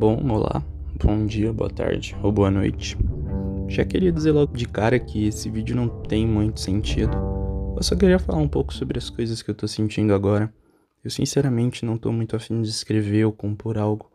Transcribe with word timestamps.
Bom, 0.00 0.18
olá, 0.30 0.64
bom 1.04 1.26
dia, 1.26 1.52
boa 1.52 1.68
tarde 1.68 2.16
ou 2.22 2.32
boa 2.32 2.50
noite. 2.50 2.96
Já 3.68 3.84
queria 3.84 4.10
dizer 4.10 4.32
logo 4.32 4.56
de 4.56 4.64
cara 4.64 4.98
que 4.98 5.26
esse 5.26 5.50
vídeo 5.50 5.76
não 5.76 5.90
tem 5.90 6.26
muito 6.26 6.58
sentido. 6.58 7.14
Eu 7.76 7.82
só 7.82 7.94
queria 7.94 8.18
falar 8.18 8.38
um 8.38 8.48
pouco 8.48 8.72
sobre 8.72 8.96
as 8.96 9.10
coisas 9.10 9.42
que 9.42 9.50
eu 9.50 9.54
tô 9.54 9.68
sentindo 9.68 10.14
agora. 10.14 10.50
Eu 11.04 11.10
sinceramente 11.10 11.84
não 11.84 11.98
tô 11.98 12.10
muito 12.12 12.34
afim 12.34 12.62
de 12.62 12.70
escrever 12.70 13.26
ou 13.26 13.32
compor 13.32 13.76
algo. 13.76 14.10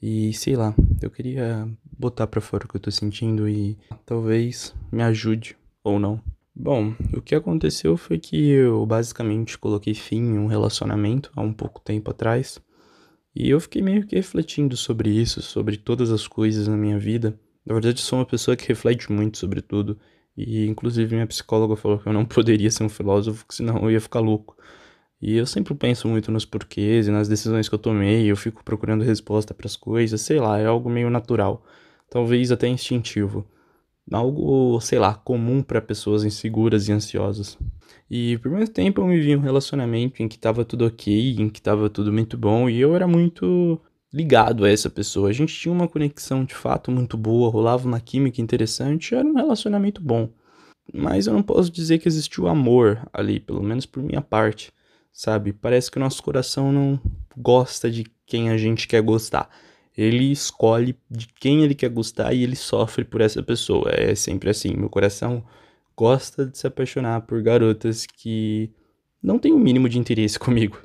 E 0.00 0.32
sei 0.32 0.56
lá, 0.56 0.74
eu 1.02 1.10
queria 1.10 1.68
botar 1.98 2.26
pra 2.26 2.40
fora 2.40 2.64
o 2.64 2.68
que 2.68 2.76
eu 2.76 2.80
tô 2.80 2.90
sentindo 2.90 3.46
e 3.46 3.76
talvez 4.06 4.74
me 4.90 5.02
ajude 5.02 5.54
ou 5.84 6.00
não. 6.00 6.18
Bom, 6.56 6.94
o 7.12 7.20
que 7.20 7.34
aconteceu 7.34 7.94
foi 7.98 8.18
que 8.18 8.48
eu 8.48 8.86
basicamente 8.86 9.58
coloquei 9.58 9.92
fim 9.92 10.22
em 10.22 10.38
um 10.38 10.46
relacionamento 10.46 11.30
há 11.36 11.42
um 11.42 11.52
pouco 11.52 11.78
tempo 11.78 12.10
atrás. 12.10 12.58
E 13.34 13.48
eu 13.48 13.60
fiquei 13.60 13.80
meio 13.80 14.06
que 14.06 14.16
refletindo 14.16 14.76
sobre 14.76 15.10
isso, 15.10 15.40
sobre 15.42 15.76
todas 15.76 16.10
as 16.10 16.26
coisas 16.26 16.66
na 16.68 16.76
minha 16.76 16.98
vida. 16.98 17.38
Na 17.64 17.74
verdade, 17.74 18.00
sou 18.00 18.18
uma 18.18 18.26
pessoa 18.26 18.56
que 18.56 18.66
reflete 18.68 19.10
muito 19.12 19.38
sobre 19.38 19.60
tudo. 19.60 19.98
E 20.36 20.66
inclusive 20.66 21.14
minha 21.14 21.26
psicóloga 21.26 21.76
falou 21.76 21.98
que 21.98 22.08
eu 22.08 22.12
não 22.12 22.24
poderia 22.26 22.70
ser 22.70 22.84
um 22.84 22.88
filósofo, 22.88 23.44
senão 23.50 23.78
eu 23.84 23.90
ia 23.90 24.00
ficar 24.00 24.20
louco. 24.20 24.56
E 25.20 25.36
eu 25.36 25.46
sempre 25.46 25.74
penso 25.74 26.08
muito 26.08 26.32
nos 26.32 26.46
porquês 26.46 27.06
e 27.06 27.10
nas 27.10 27.28
decisões 27.28 27.68
que 27.68 27.74
eu 27.74 27.78
tomei, 27.78 28.30
eu 28.30 28.36
fico 28.36 28.64
procurando 28.64 29.04
resposta 29.04 29.52
para 29.52 29.66
as 29.66 29.76
coisas, 29.76 30.20
sei 30.22 30.40
lá, 30.40 30.58
é 30.58 30.66
algo 30.66 30.88
meio 30.88 31.10
natural, 31.10 31.62
talvez 32.08 32.50
até 32.50 32.66
instintivo. 32.68 33.46
Algo, 34.10 34.80
sei 34.80 34.98
lá, 34.98 35.14
comum 35.14 35.62
para 35.62 35.80
pessoas 35.80 36.24
inseguras 36.24 36.88
e 36.88 36.92
ansiosas. 36.92 37.56
E 38.10 38.38
por 38.38 38.50
muito 38.50 38.72
tempo 38.72 39.00
eu 39.00 39.06
me 39.06 39.20
vi 39.20 39.30
em 39.30 39.36
um 39.36 39.40
relacionamento 39.40 40.22
em 40.22 40.28
que 40.28 40.38
tava 40.38 40.64
tudo 40.64 40.86
ok, 40.86 41.36
em 41.38 41.48
que 41.48 41.62
tava 41.62 41.88
tudo 41.88 42.12
muito 42.12 42.36
bom, 42.36 42.68
e 42.68 42.80
eu 42.80 42.94
era 42.96 43.06
muito 43.06 43.80
ligado 44.12 44.64
a 44.64 44.70
essa 44.70 44.90
pessoa. 44.90 45.28
A 45.28 45.32
gente 45.32 45.54
tinha 45.54 45.72
uma 45.72 45.86
conexão 45.86 46.44
de 46.44 46.54
fato 46.54 46.90
muito 46.90 47.16
boa, 47.16 47.50
rolava 47.50 47.86
uma 47.86 48.00
química 48.00 48.40
interessante, 48.40 49.14
era 49.14 49.26
um 49.26 49.34
relacionamento 49.34 50.00
bom. 50.02 50.28
Mas 50.92 51.26
eu 51.28 51.32
não 51.32 51.42
posso 51.42 51.70
dizer 51.70 51.98
que 51.98 52.08
existiu 52.08 52.48
amor 52.48 53.08
ali, 53.12 53.38
pelo 53.38 53.62
menos 53.62 53.86
por 53.86 54.02
minha 54.02 54.20
parte 54.20 54.72
sabe? 55.12 55.52
Parece 55.52 55.90
que 55.90 55.98
o 55.98 56.00
nosso 56.00 56.22
coração 56.22 56.72
não 56.72 57.00
gosta 57.36 57.90
de 57.90 58.06
quem 58.26 58.50
a 58.50 58.56
gente 58.56 58.86
quer 58.88 59.02
gostar. 59.02 59.48
Ele 60.00 60.32
escolhe 60.32 60.96
de 61.10 61.28
quem 61.28 61.62
ele 61.62 61.74
quer 61.74 61.90
gostar 61.90 62.32
e 62.32 62.42
ele 62.42 62.56
sofre 62.56 63.04
por 63.04 63.20
essa 63.20 63.42
pessoa. 63.42 63.90
É 63.92 64.14
sempre 64.14 64.48
assim. 64.48 64.74
Meu 64.74 64.88
coração 64.88 65.44
gosta 65.96 66.46
de 66.46 66.56
se 66.56 66.66
apaixonar 66.66 67.20
por 67.22 67.42
garotas 67.42 68.06
que 68.06 68.70
não 69.22 69.38
têm 69.38 69.52
o 69.52 69.58
mínimo 69.58 69.90
de 69.90 69.98
interesse 69.98 70.38
comigo. 70.40 70.78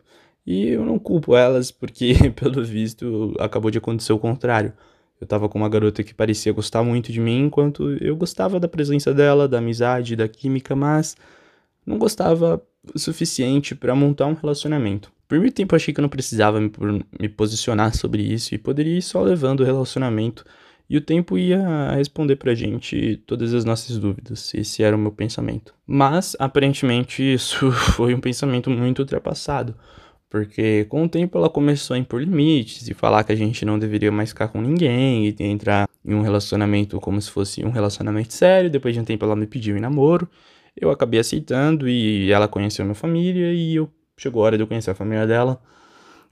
E 0.46 0.68
eu 0.68 0.86
não 0.86 1.00
culpo 1.00 1.36
elas 1.36 1.72
porque, 1.72 2.14
pelo 2.36 2.64
visto, 2.64 3.34
acabou 3.40 3.72
de 3.72 3.78
acontecer 3.78 4.12
o 4.12 4.20
contrário. 4.20 4.74
Eu 5.20 5.26
tava 5.26 5.48
com 5.48 5.58
uma 5.58 5.70
garota 5.70 6.04
que 6.04 6.14
parecia 6.14 6.52
gostar 6.52 6.84
muito 6.84 7.12
de 7.12 7.22
mim, 7.22 7.46
enquanto 7.46 7.92
eu 8.04 8.18
gostava 8.18 8.60
da 8.60 8.68
presença 8.68 9.14
dela, 9.14 9.48
da 9.48 9.60
amizade, 9.60 10.16
da 10.16 10.28
química, 10.28 10.76
mas 10.76 11.16
não 11.86 11.98
gostava 11.98 12.62
o 12.94 13.00
suficiente 13.00 13.74
para 13.74 13.96
montar 13.96 14.26
um 14.26 14.34
relacionamento. 14.34 15.15
Por 15.28 15.40
muito 15.40 15.54
tempo 15.54 15.76
achei 15.76 15.94
que 15.94 16.00
eu 16.00 16.04
não 16.04 16.10
precisava 16.10 16.60
me, 16.60 16.72
me 17.20 17.30
posicionar 17.30 17.96
sobre 17.96 18.22
isso 18.22 18.54
e 18.54 18.58
poderia 18.58 18.98
ir 18.98 19.02
só 19.02 19.22
levando 19.22 19.62
o 19.62 19.64
relacionamento 19.64 20.46
e 20.90 20.98
o 20.98 21.02
tempo 21.02 21.38
ia 21.38 21.92
responder 21.96 22.36
pra 22.36 22.54
gente 22.54 23.18
todas 23.26 23.54
as 23.54 23.66
nossas 23.66 23.98
dúvidas. 23.98 24.54
Esse 24.54 24.84
era 24.84 24.96
o 24.96 25.00
meu 25.00 25.12
pensamento. 25.12 25.74
Mas 25.86 26.36
aparentemente 26.40 27.24
isso 27.34 27.72
foi 27.72 28.14
um 28.14 28.20
pensamento 28.20 28.70
muito 28.70 29.00
ultrapassado, 29.00 29.76
porque 30.30 30.86
com 30.86 31.06
o 31.06 31.10
tempo 31.10 31.38
ela 31.38 31.50
começou 31.50 31.96
a 31.96 31.98
impor 31.98 32.22
limites 32.22 32.88
e 32.88 32.94
falar 32.94 33.24
que 33.24 33.32
a 33.32 33.36
gente 33.36 33.66
não 33.66 33.80
deveria 33.80 34.12
mais 34.12 34.30
ficar 34.30 34.50
com 34.50 34.62
ninguém 34.62 35.28
e 35.28 35.36
entrar 35.40 35.90
em 36.04 36.14
um 36.14 36.22
relacionamento 36.22 37.00
como 37.00 37.20
se 37.20 37.32
fosse 37.32 37.66
um 37.66 37.72
relacionamento 37.72 38.34
sério. 38.34 38.70
Depois 38.70 38.94
de 38.94 39.02
um 39.02 39.06
tempo 39.06 39.26
ela 39.26 39.36
me 39.36 39.48
pediu 39.48 39.76
em 39.76 39.80
namoro 39.80 40.30
eu 40.76 40.92
acabei 40.92 41.20
aceitando 41.20 41.88
e 41.88 42.32
ela 42.32 42.48
conheceu 42.48 42.84
minha 42.84 42.96
família 42.96 43.54
e 43.54 43.76
eu 43.76 43.90
chegou 44.18 44.42
a 44.42 44.46
hora 44.46 44.58
de 44.58 44.64
eu 44.64 44.68
conhecer 44.68 44.92
a 44.92 44.96
família 44.96 45.28
dela. 45.28 45.62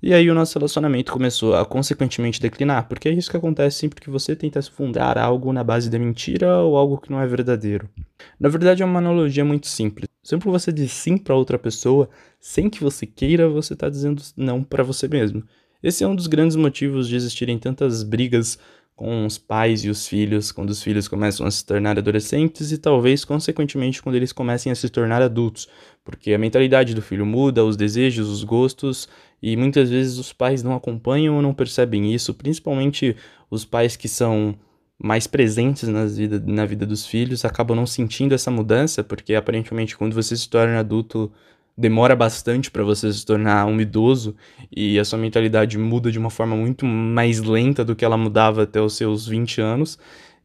E 0.01 0.13
aí 0.13 0.29
o 0.29 0.33
nosso 0.33 0.59
relacionamento 0.59 1.13
começou 1.13 1.55
a 1.55 1.65
consequentemente 1.65 2.41
declinar, 2.41 2.89
porque 2.89 3.07
é 3.07 3.13
isso 3.13 3.31
que 3.31 3.37
acontece 3.37 3.77
sempre 3.77 4.01
que 4.01 4.09
você 4.09 4.35
tenta 4.35 4.61
fundar 4.61 5.17
algo 5.17 5.53
na 5.53 5.63
base 5.63 5.89
da 5.89 5.97
mentira 5.97 6.57
ou 6.57 6.75
algo 6.75 6.97
que 6.97 7.09
não 7.09 7.21
é 7.21 7.25
verdadeiro. 7.25 7.89
Na 8.37 8.49
verdade 8.49 8.83
é 8.83 8.85
uma 8.85 8.99
analogia 8.99 9.45
muito 9.45 9.67
simples. 9.67 10.09
Sempre 10.21 10.45
que 10.45 10.51
você 10.51 10.71
diz 10.73 10.91
sim 10.91 11.17
para 11.17 11.35
outra 11.35 11.57
pessoa, 11.57 12.09
sem 12.39 12.69
que 12.69 12.83
você 12.83 13.05
queira, 13.05 13.47
você 13.47 13.73
está 13.73 13.89
dizendo 13.89 14.21
não 14.35 14.61
para 14.61 14.83
você 14.83 15.07
mesmo. 15.07 15.43
Esse 15.81 16.03
é 16.03 16.07
um 16.07 16.15
dos 16.15 16.27
grandes 16.27 16.55
motivos 16.55 17.07
de 17.07 17.15
existirem 17.15 17.57
tantas 17.57 18.03
brigas 18.03 18.57
com 18.95 19.25
os 19.25 19.37
pais 19.37 19.83
e 19.83 19.89
os 19.89 20.07
filhos, 20.07 20.51
quando 20.51 20.69
os 20.69 20.83
filhos 20.83 21.07
começam 21.07 21.45
a 21.45 21.51
se 21.51 21.65
tornar 21.65 21.97
adolescentes 21.97 22.71
e 22.71 22.77
talvez, 22.77 23.25
consequentemente, 23.25 24.01
quando 24.01 24.15
eles 24.15 24.31
comecem 24.31 24.71
a 24.71 24.75
se 24.75 24.87
tornar 24.89 25.21
adultos, 25.21 25.67
porque 26.05 26.33
a 26.33 26.37
mentalidade 26.37 26.93
do 26.93 27.01
filho 27.01 27.25
muda, 27.25 27.65
os 27.65 27.75
desejos, 27.75 28.29
os 28.29 28.43
gostos, 28.43 29.09
e 29.41 29.57
muitas 29.57 29.89
vezes 29.89 30.17
os 30.17 30.31
pais 30.31 30.63
não 30.63 30.75
acompanham 30.75 31.35
ou 31.35 31.41
não 31.41 31.53
percebem 31.53 32.13
isso, 32.13 32.33
principalmente 32.33 33.15
os 33.49 33.65
pais 33.65 33.95
que 33.95 34.07
são 34.07 34.55
mais 34.97 35.27
presentes 35.27 35.89
nas 35.89 36.17
vida, 36.17 36.41
na 36.45 36.65
vida 36.65 36.85
dos 36.85 37.05
filhos 37.05 37.43
acabam 37.43 37.75
não 37.75 37.85
sentindo 37.85 38.33
essa 38.33 38.51
mudança, 38.51 39.03
porque 39.03 39.35
aparentemente 39.35 39.97
quando 39.97 40.13
você 40.13 40.37
se 40.37 40.47
torna 40.49 40.79
adulto 40.79 41.31
demora 41.77 42.15
bastante 42.15 42.69
para 42.69 42.83
você 42.83 43.11
se 43.11 43.25
tornar 43.25 43.65
um 43.65 43.79
idoso 43.81 44.35
e 44.71 44.99
a 44.99 45.05
sua 45.05 45.17
mentalidade 45.19 45.77
muda 45.77 46.11
de 46.11 46.19
uma 46.19 46.29
forma 46.29 46.55
muito 46.55 46.85
mais 46.85 47.39
lenta 47.39 47.83
do 47.83 47.95
que 47.95 48.05
ela 48.05 48.17
mudava 48.17 48.63
até 48.63 48.79
os 48.81 48.95
seus 48.95 49.27
20 49.27 49.61
anos. 49.61 49.97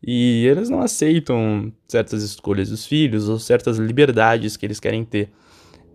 E 0.03 0.47
eles 0.47 0.71
não 0.71 0.81
aceitam 0.81 1.73
certas 1.89 2.23
escolhas 2.23 2.71
dos 2.71 2.87
filhos 2.87 3.29
ou 3.29 3.39
certas 3.39 3.79
liberdades 3.79 4.57
que 4.57 4.65
eles 4.65 4.79
querem 4.79 5.05
ter. 5.05 5.31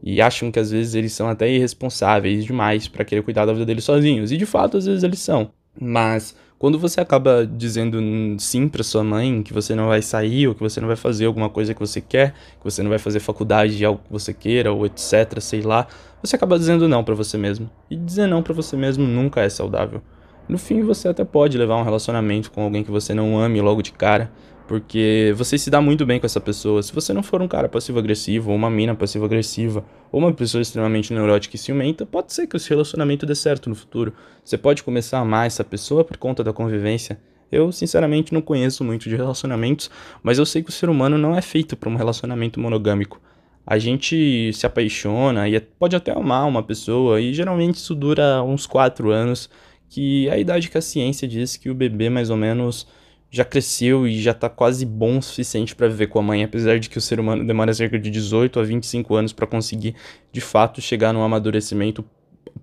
E 0.04 0.22
acham 0.22 0.52
que 0.52 0.60
às 0.60 0.70
vezes 0.72 0.94
eles 0.96 1.14
são 1.14 1.30
até 1.30 1.50
irresponsáveis 1.50 2.44
demais 2.44 2.88
para 2.90 3.06
querer 3.06 3.24
cuidar 3.24 3.46
da 3.46 3.54
vida 3.54 3.66
deles 3.66 3.86
sozinhos. 3.86 4.32
E 4.32 4.38
de 4.38 4.46
fato, 4.46 4.78
às 4.78 4.86
vezes 4.86 5.04
eles 5.04 5.20
são. 5.20 5.52
Mas 5.80 6.36
quando 6.64 6.80
você 6.80 7.02
acaba 7.02 7.46
dizendo 7.46 8.00
sim 8.40 8.70
para 8.70 8.84
sua 8.84 9.04
mãe 9.04 9.44
que 9.44 9.52
você 9.52 9.76
não 9.76 9.88
vai 9.88 10.02
sair 10.02 10.48
ou 10.48 10.56
que 10.56 10.62
você 10.62 10.80
não 10.80 10.88
vai 10.88 10.96
fazer 10.96 11.26
alguma 11.26 11.50
coisa 11.50 11.74
que 11.74 11.80
você 11.82 12.00
quer, 12.00 12.32
que 12.58 12.64
você 12.64 12.82
não 12.82 12.90
vai 12.90 12.98
fazer 12.98 13.20
faculdade 13.20 13.76
de 13.76 13.84
algo 13.84 14.00
que 14.02 14.10
você 14.10 14.34
queira 14.34 14.72
ou 14.72 14.86
etc, 14.86 15.42
sei 15.42 15.62
lá, 15.62 15.86
você 16.24 16.38
acaba 16.38 16.58
dizendo 16.58 16.88
não 16.88 17.04
para 17.04 17.16
você 17.16 17.38
mesmo. 17.38 17.70
E 17.92 17.98
dizer 17.98 18.28
não 18.28 18.42
para 18.42 18.54
você 18.54 18.78
mesmo 18.78 19.06
nunca 19.06 19.42
é 19.42 19.50
saudável. 19.50 20.02
No 20.48 20.58
fim, 20.58 20.82
você 20.84 21.10
até 21.10 21.26
pode 21.26 21.58
levar 21.58 21.76
um 21.76 21.84
relacionamento 21.84 22.50
com 22.50 22.62
alguém 22.62 22.82
que 22.82 22.92
você 22.92 23.14
não 23.14 23.38
ame 23.38 23.60
logo 23.60 23.82
de 23.82 23.92
cara, 23.92 24.32
porque 24.74 25.32
você 25.38 25.56
se 25.56 25.70
dá 25.70 25.80
muito 25.80 26.04
bem 26.04 26.20
com 26.20 26.26
essa 26.26 26.42
pessoa. 26.42 26.82
Se 26.82 26.92
você 26.92 27.14
não 27.14 27.22
for 27.22 27.44
um 27.44 27.48
cara 27.48 27.70
passivo-agressivo, 27.70 28.50
ou 28.50 28.56
uma 28.56 28.72
mina 28.72 28.96
passivo-agressiva, 28.96 29.86
ou 30.12 30.20
uma 30.20 30.34
pessoa 30.34 30.64
extremamente 30.64 31.14
neurótica 31.14 31.56
e 31.56 31.60
ciumenta, 31.60 32.08
pode 32.08 32.34
ser 32.34 32.48
que 32.48 32.56
o 32.56 32.60
seu 32.60 32.78
relacionamento 32.78 33.24
dê 33.24 33.36
certo 33.36 33.70
no 33.70 33.76
futuro. 33.76 34.14
Você 34.44 34.58
pode 34.58 34.82
começar 34.82 35.20
a 35.20 35.22
amar 35.22 35.46
essa 35.46 35.64
pessoa 35.64 36.04
por 36.04 36.18
conta 36.18 36.44
da 36.44 36.52
convivência. 36.52 37.20
Eu, 37.52 37.72
sinceramente, 37.72 38.34
não 38.34 38.42
conheço 38.42 38.84
muito 38.84 39.08
de 39.08 39.16
relacionamentos, 39.16 39.92
mas 40.24 40.40
eu 40.40 40.46
sei 40.46 40.64
que 40.64 40.72
o 40.72 40.74
ser 40.74 40.90
humano 40.90 41.20
não 41.20 41.38
é 41.38 41.42
feito 41.44 41.78
para 41.78 41.88
um 41.88 41.96
relacionamento 41.96 42.60
monogâmico. 42.60 43.22
A 43.68 43.78
gente 43.78 44.52
se 44.54 44.66
apaixona 44.66 45.48
e 45.48 45.60
pode 45.60 45.96
até 45.96 46.12
amar 46.14 46.48
uma 46.48 46.64
pessoa, 46.64 47.22
e 47.22 47.32
geralmente 47.32 47.76
isso 47.76 47.94
dura 47.94 48.42
uns 48.42 48.66
4 48.66 49.12
anos, 49.12 49.52
que 49.88 50.28
é 50.30 50.32
a 50.32 50.38
idade 50.40 50.68
que 50.68 50.80
a 50.80 50.82
ciência 50.82 51.28
diz 51.28 51.58
que 51.58 51.70
o 51.70 51.76
bebê 51.76 52.10
mais 52.10 52.32
ou 52.32 52.38
menos 52.38 52.88
já 53.34 53.44
cresceu 53.44 54.08
e 54.08 54.22
já 54.22 54.32
tá 54.32 54.48
quase 54.48 54.86
bom 54.86 55.18
o 55.18 55.22
suficiente 55.22 55.76
para 55.76 55.88
viver 55.88 56.06
com 56.06 56.20
a 56.20 56.22
mãe, 56.22 56.44
apesar 56.44 56.78
de 56.80 56.88
que 56.88 57.00
o 57.00 57.02
ser 57.02 57.20
humano 57.20 57.44
demora 57.44 57.74
cerca 57.74 57.98
de 57.98 58.12
18 58.12 58.60
a 58.60 58.64
25 58.64 59.16
anos 59.16 59.34
para 59.34 59.48
conseguir 59.48 59.96
de 60.32 60.40
fato 60.40 60.80
chegar 60.80 61.12
num 61.12 61.24
amadurecimento 61.24 62.06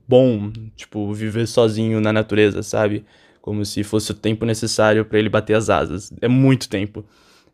bom, 0.06 0.53
tipo, 0.76 1.12
viver 1.12 1.48
sozinho 1.48 2.00
na 2.00 2.12
natureza, 2.12 2.62
sabe? 2.62 3.04
Como 3.42 3.65
se 3.65 3.83
fosse 3.83 4.12
o 4.12 4.15
tempo 4.15 4.44
necessário 4.47 5.04
para 5.04 5.18
ele 5.18 5.28
bater 5.28 5.54
as 5.54 5.68
asas. 5.68 6.12
É 6.21 6.28
muito 6.28 6.68
tempo. 6.68 7.04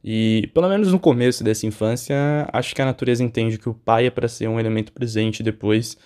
E, 0.04 0.50
pelo 0.52 0.68
menos 0.68 0.92
no 0.92 1.00
começo 1.00 1.42
dessa 1.42 1.66
infância, 1.66 2.14
acho 2.52 2.74
que 2.74 2.82
a 2.82 2.84
natureza 2.84 3.24
entende 3.24 3.56
que 3.56 3.70
o 3.70 3.72
pai 3.72 4.08
é 4.08 4.10
para 4.10 4.28
ser 4.28 4.46
um 4.46 4.60
elemento 4.60 4.92
presente 4.92 5.42
depois, 5.42 5.96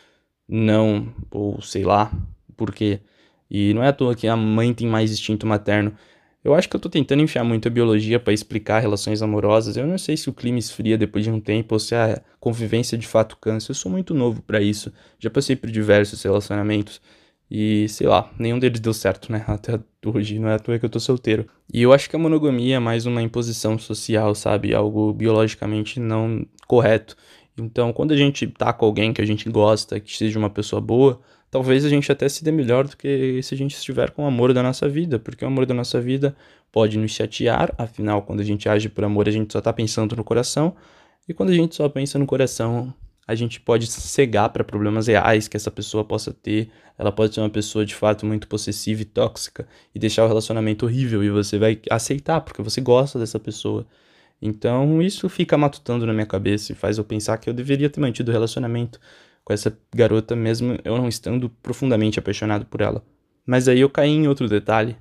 não, 0.48 1.12
ou 1.28 1.60
sei 1.60 1.82
lá, 1.82 2.12
por 2.56 2.72
quê. 2.72 3.00
E 3.50 3.74
não 3.74 3.82
é 3.82 3.88
à 3.88 3.92
toa 3.92 4.14
que 4.14 4.28
a 4.28 4.36
mãe 4.36 4.72
tem 4.72 4.86
mais 4.86 5.10
instinto 5.10 5.44
materno. 5.44 5.92
Eu 6.42 6.54
acho 6.54 6.68
que 6.68 6.76
eu 6.76 6.80
tô 6.80 6.88
tentando 6.88 7.22
enfiar 7.22 7.44
muito 7.44 7.68
a 7.68 7.70
biologia 7.70 8.18
para 8.18 8.32
explicar 8.32 8.80
relações 8.80 9.20
amorosas. 9.20 9.76
Eu 9.76 9.86
não 9.86 9.98
sei 9.98 10.16
se 10.16 10.30
o 10.30 10.32
clima 10.32 10.58
esfria 10.58 10.96
depois 10.96 11.24
de 11.24 11.30
um 11.30 11.38
tempo 11.38 11.74
ou 11.74 11.78
se 11.78 11.94
a 11.94 12.22
convivência 12.38 12.96
de 12.96 13.06
fato 13.06 13.36
cansa. 13.36 13.70
Eu 13.70 13.74
sou 13.74 13.92
muito 13.92 14.14
novo 14.14 14.40
para 14.42 14.60
isso. 14.60 14.90
Já 15.18 15.28
passei 15.28 15.54
por 15.54 15.70
diversos 15.70 16.22
relacionamentos 16.22 17.00
e, 17.50 17.86
sei 17.90 18.06
lá, 18.06 18.30
nenhum 18.38 18.58
deles 18.58 18.80
deu 18.80 18.94
certo, 18.94 19.30
né? 19.30 19.44
Até 19.48 19.78
hoje, 20.06 20.38
não 20.38 20.48
é 20.48 20.54
à 20.54 20.58
toa 20.58 20.78
que 20.78 20.84
eu 20.84 20.90
tô 20.90 20.98
solteiro. 20.98 21.46
E 21.72 21.82
eu 21.82 21.92
acho 21.92 22.08
que 22.08 22.16
a 22.16 22.18
monogamia 22.18 22.76
é 22.76 22.78
mais 22.78 23.04
uma 23.04 23.20
imposição 23.20 23.78
social, 23.78 24.34
sabe? 24.34 24.74
Algo 24.74 25.12
biologicamente 25.12 26.00
não 26.00 26.46
correto. 26.66 27.16
Então, 27.58 27.92
quando 27.92 28.12
a 28.12 28.16
gente 28.16 28.46
tá 28.46 28.72
com 28.72 28.86
alguém 28.86 29.12
que 29.12 29.20
a 29.20 29.26
gente 29.26 29.50
gosta, 29.50 30.00
que 30.00 30.16
seja 30.16 30.38
uma 30.38 30.48
pessoa 30.48 30.80
boa, 30.80 31.20
talvez 31.50 31.84
a 31.84 31.88
gente 31.88 32.10
até 32.10 32.28
se 32.28 32.44
dê 32.44 32.52
melhor 32.52 32.86
do 32.86 32.96
que 32.96 33.42
se 33.42 33.54
a 33.54 33.56
gente 33.56 33.74
estiver 33.74 34.10
com 34.10 34.24
o 34.24 34.26
amor 34.26 34.52
da 34.52 34.62
nossa 34.62 34.88
vida, 34.88 35.18
porque 35.18 35.44
o 35.44 35.48
amor 35.48 35.66
da 35.66 35.74
nossa 35.74 36.00
vida 36.00 36.36
pode 36.72 36.96
nos 36.98 37.10
chatear, 37.10 37.74
afinal, 37.76 38.22
quando 38.22 38.40
a 38.40 38.44
gente 38.44 38.68
age 38.68 38.88
por 38.88 39.04
amor, 39.04 39.28
a 39.28 39.32
gente 39.32 39.52
só 39.52 39.58
está 39.58 39.72
pensando 39.72 40.14
no 40.14 40.22
coração, 40.22 40.76
e 41.28 41.34
quando 41.34 41.50
a 41.50 41.54
gente 41.54 41.74
só 41.74 41.88
pensa 41.88 42.18
no 42.18 42.26
coração, 42.26 42.94
a 43.30 43.34
gente 43.36 43.60
pode 43.60 43.86
cegar 43.86 44.48
para 44.48 44.64
problemas 44.64 45.06
reais 45.06 45.46
que 45.46 45.56
essa 45.56 45.70
pessoa 45.70 46.04
possa 46.04 46.32
ter. 46.32 46.68
Ela 46.98 47.12
pode 47.12 47.32
ser 47.32 47.40
uma 47.40 47.48
pessoa 47.48 47.86
de 47.86 47.94
fato 47.94 48.26
muito 48.26 48.48
possessiva 48.48 49.02
e 49.02 49.04
tóxica 49.04 49.68
e 49.94 50.00
deixar 50.00 50.24
o 50.24 50.26
relacionamento 50.26 50.84
horrível 50.84 51.22
e 51.22 51.30
você 51.30 51.56
vai 51.56 51.80
aceitar 51.88 52.40
porque 52.40 52.60
você 52.60 52.80
gosta 52.80 53.20
dessa 53.20 53.38
pessoa. 53.38 53.86
Então 54.42 55.00
isso 55.00 55.28
fica 55.28 55.56
matutando 55.56 56.04
na 56.04 56.12
minha 56.12 56.26
cabeça 56.26 56.72
e 56.72 56.74
faz 56.74 56.98
eu 56.98 57.04
pensar 57.04 57.38
que 57.38 57.48
eu 57.48 57.54
deveria 57.54 57.88
ter 57.88 58.00
mantido 58.00 58.32
o 58.32 58.34
relacionamento 58.34 58.98
com 59.50 59.54
essa 59.54 59.76
garota 59.92 60.36
mesmo 60.36 60.78
eu 60.84 60.96
não 60.96 61.08
estando 61.08 61.50
profundamente 61.60 62.20
apaixonado 62.20 62.66
por 62.66 62.80
ela. 62.80 63.04
Mas 63.44 63.66
aí 63.66 63.80
eu 63.80 63.90
caí 63.90 64.10
em 64.10 64.28
outro 64.28 64.48
detalhe, 64.48 64.96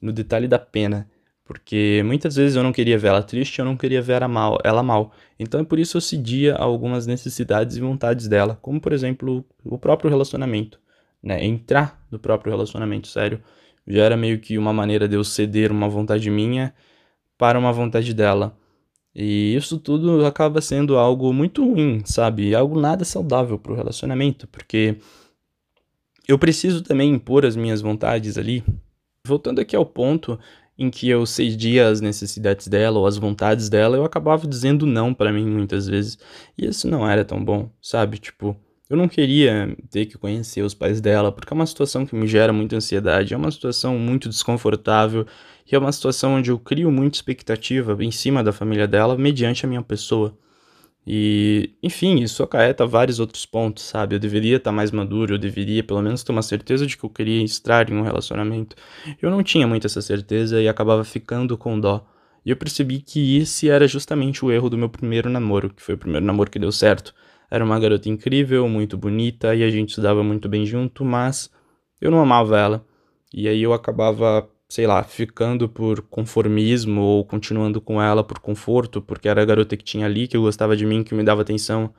no 0.00 0.10
detalhe 0.10 0.48
da 0.48 0.58
pena. 0.58 1.06
Porque 1.44 2.00
muitas 2.02 2.34
vezes 2.34 2.56
eu 2.56 2.62
não 2.62 2.72
queria 2.72 2.96
ver 2.96 3.08
ela 3.08 3.22
triste, 3.22 3.58
eu 3.58 3.64
não 3.64 3.76
queria 3.76 4.00
ver 4.00 4.14
ela 4.14 4.28
mal, 4.28 4.58
ela 4.64 4.82
mal. 4.82 5.12
Então 5.38 5.60
é 5.60 5.64
por 5.64 5.78
isso 5.78 5.98
eu 5.98 6.00
cedia 6.00 6.54
a 6.54 6.62
algumas 6.62 7.06
necessidades 7.06 7.76
e 7.76 7.80
vontades 7.80 8.26
dela, 8.26 8.58
como 8.62 8.80
por 8.80 8.94
exemplo 8.94 9.44
o 9.62 9.76
próprio 9.76 10.08
relacionamento, 10.08 10.80
né? 11.22 11.44
Entrar 11.44 12.02
no 12.10 12.18
próprio 12.18 12.50
relacionamento, 12.50 13.06
sério. 13.06 13.42
Já 13.86 14.04
era 14.04 14.16
meio 14.16 14.40
que 14.40 14.56
uma 14.56 14.72
maneira 14.72 15.06
de 15.06 15.16
eu 15.16 15.24
ceder 15.24 15.70
uma 15.70 15.90
vontade 15.90 16.30
minha 16.30 16.72
para 17.36 17.58
uma 17.58 17.70
vontade 17.72 18.14
dela. 18.14 18.56
E 19.14 19.54
isso 19.56 19.78
tudo 19.78 20.24
acaba 20.24 20.60
sendo 20.60 20.96
algo 20.96 21.32
muito 21.32 21.64
ruim, 21.64 22.02
sabe? 22.04 22.54
Algo 22.54 22.78
nada 22.80 23.04
saudável 23.04 23.58
para 23.58 23.72
o 23.72 23.76
relacionamento, 23.76 24.46
porque 24.46 24.96
eu 26.28 26.38
preciso 26.38 26.82
também 26.82 27.12
impor 27.12 27.44
as 27.44 27.56
minhas 27.56 27.80
vontades 27.80 28.38
ali. 28.38 28.62
Voltando 29.26 29.60
aqui 29.60 29.74
ao 29.74 29.84
ponto 29.84 30.38
em 30.78 30.88
que 30.88 31.08
eu 31.08 31.26
cedia 31.26 31.88
as 31.88 32.00
necessidades 32.00 32.68
dela 32.68 32.98
ou 32.98 33.06
as 33.06 33.18
vontades 33.18 33.68
dela, 33.68 33.96
eu 33.96 34.04
acabava 34.04 34.46
dizendo 34.46 34.86
não 34.86 35.12
para 35.12 35.32
mim 35.32 35.44
muitas 35.44 35.86
vezes. 35.86 36.18
E 36.56 36.66
isso 36.66 36.88
não 36.88 37.06
era 37.08 37.24
tão 37.24 37.44
bom, 37.44 37.68
sabe? 37.82 38.16
Tipo, 38.16 38.56
eu 38.90 38.96
não 38.96 39.08
queria 39.08 39.76
ter 39.88 40.06
que 40.06 40.18
conhecer 40.18 40.62
os 40.62 40.74
pais 40.74 41.00
dela, 41.00 41.30
porque 41.30 41.52
é 41.52 41.54
uma 41.54 41.64
situação 41.64 42.04
que 42.04 42.16
me 42.16 42.26
gera 42.26 42.52
muita 42.52 42.74
ansiedade, 42.74 43.32
é 43.32 43.36
uma 43.36 43.50
situação 43.52 43.96
muito 43.96 44.28
desconfortável 44.28 45.24
e 45.70 45.76
é 45.76 45.78
uma 45.78 45.92
situação 45.92 46.34
onde 46.34 46.50
eu 46.50 46.58
crio 46.58 46.90
muita 46.90 47.16
expectativa 47.16 47.96
em 48.02 48.10
cima 48.10 48.42
da 48.42 48.52
família 48.52 48.88
dela 48.88 49.16
mediante 49.16 49.64
a 49.64 49.68
minha 49.68 49.80
pessoa. 49.80 50.36
E, 51.06 51.70
enfim, 51.82 52.20
isso 52.20 52.42
acarreta 52.42 52.84
vários 52.86 53.20
outros 53.20 53.46
pontos, 53.46 53.84
sabe? 53.84 54.16
Eu 54.16 54.18
deveria 54.20 54.56
estar 54.56 54.72
mais 54.72 54.90
maduro, 54.90 55.34
eu 55.34 55.38
deveria 55.38 55.82
pelo 55.84 56.02
menos 56.02 56.22
ter 56.22 56.32
uma 56.32 56.42
certeza 56.42 56.86
de 56.86 56.96
que 56.96 57.04
eu 57.04 57.10
queria 57.10 57.42
estar 57.44 57.88
em 57.90 57.94
um 57.94 58.02
relacionamento. 58.02 58.76
Eu 59.22 59.30
não 59.30 59.42
tinha 59.42 59.66
muito 59.66 59.86
essa 59.86 60.02
certeza 60.02 60.60
e 60.60 60.68
acabava 60.68 61.04
ficando 61.04 61.56
com 61.56 61.78
dó. 61.78 62.06
E 62.44 62.50
eu 62.50 62.56
percebi 62.56 63.00
que 63.00 63.36
esse 63.38 63.68
era 63.68 63.86
justamente 63.86 64.44
o 64.44 64.50
erro 64.50 64.68
do 64.68 64.76
meu 64.78 64.88
primeiro 64.88 65.30
namoro, 65.30 65.70
que 65.70 65.82
foi 65.82 65.94
o 65.94 65.98
primeiro 65.98 66.26
namoro 66.26 66.50
que 66.50 66.58
deu 66.58 66.72
certo. 66.72 67.14
Era 67.50 67.64
uma 67.64 67.78
garota 67.80 68.08
incrível, 68.08 68.68
muito 68.68 68.96
bonita 68.96 69.54
e 69.54 69.62
a 69.64 69.70
gente 69.70 69.94
se 69.94 70.00
dava 70.00 70.22
muito 70.22 70.48
bem 70.48 70.64
junto, 70.64 71.04
mas 71.04 71.50
eu 72.00 72.10
não 72.10 72.20
amava 72.20 72.58
ela. 72.58 72.86
E 73.34 73.48
aí 73.48 73.62
eu 73.62 73.72
acabava 73.72 74.48
sei 74.70 74.86
lá, 74.86 75.02
ficando 75.02 75.68
por 75.68 76.00
conformismo 76.02 77.00
ou 77.02 77.24
continuando 77.24 77.80
com 77.80 78.00
ela 78.00 78.22
por 78.22 78.38
conforto, 78.38 79.02
porque 79.02 79.28
era 79.28 79.42
a 79.42 79.44
garota 79.44 79.76
que 79.76 79.82
tinha 79.82 80.06
ali, 80.06 80.28
que 80.28 80.38
gostava 80.38 80.76
de 80.76 80.86
mim, 80.86 81.02
que 81.02 81.12
me 81.12 81.24
dava 81.24 81.42
atenção. 81.42 81.92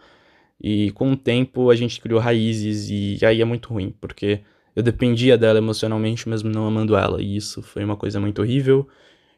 E 0.62 0.92
com 0.92 1.12
o 1.12 1.18
tempo 1.18 1.70
a 1.70 1.76
gente 1.76 2.00
criou 2.02 2.20
raízes 2.20 2.90
e 2.90 3.26
aí 3.26 3.42
é 3.42 3.46
muito 3.46 3.74
ruim, 3.74 3.94
porque 4.00 4.42
eu 4.76 4.84
dependia 4.84 5.38
dela 5.38 5.60
emocionalmente 5.60 6.30
mesmo 6.30 6.50
não 6.50 6.66
amando 6.68 6.96
ela, 6.96 7.22
e 7.22 7.36
isso 7.36 7.62
foi 7.62 7.84
uma 7.84 7.98
coisa 7.98 8.20
muito 8.22 8.42
horrível. 8.42 8.88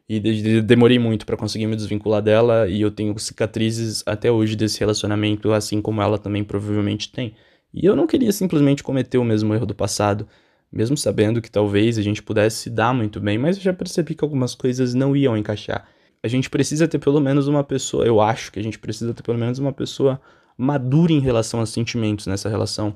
E 0.07 0.19
demorei 0.61 0.99
muito 0.99 1.25
para 1.25 1.37
conseguir 1.37 1.65
me 1.65 1.75
desvincular 1.75 2.21
dela 2.21 2.67
e 2.67 2.81
eu 2.81 2.91
tenho 2.91 3.17
cicatrizes 3.17 4.03
até 4.05 4.31
hoje 4.31 4.55
desse 4.55 4.79
relacionamento, 4.79 5.53
assim 5.53 5.81
como 5.81 6.01
ela 6.01 6.17
também 6.17 6.43
provavelmente 6.43 7.11
tem. 7.11 7.35
E 7.73 7.85
eu 7.85 7.95
não 7.95 8.05
queria 8.05 8.31
simplesmente 8.31 8.83
cometer 8.83 9.17
o 9.17 9.23
mesmo 9.23 9.53
erro 9.53 9.65
do 9.65 9.73
passado 9.73 10.27
mesmo 10.73 10.97
sabendo 10.97 11.39
que 11.39 11.51
talvez 11.51 11.99
a 11.99 12.01
gente 12.01 12.23
pudesse 12.23 12.57
se 12.57 12.69
dar 12.69 12.93
muito 12.93 13.19
bem, 13.19 13.37
mas 13.37 13.57
eu 13.57 13.63
já 13.63 13.71
percebi 13.71 14.15
que 14.15 14.23
algumas 14.23 14.55
coisas 14.55 14.95
não 14.95 15.15
iam 15.15 15.37
encaixar. 15.37 15.87
A 16.23 16.27
gente 16.27 16.49
precisa 16.49 16.87
ter 16.87 16.97
pelo 16.97 17.21
menos 17.21 17.47
uma 17.47 17.63
pessoa, 17.63 18.05
eu 18.05 18.19
acho 18.19 18.51
que 18.51 18.59
a 18.59 18.63
gente 18.63 18.79
precisa 18.79 19.13
ter 19.13 19.21
pelo 19.21 19.37
menos 19.37 19.59
uma 19.59 19.71
pessoa 19.71 20.19
madura 20.57 21.11
em 21.11 21.19
relação 21.19 21.61
a 21.61 21.65
sentimentos 21.65 22.25
nessa 22.25 22.49
relação. 22.49 22.95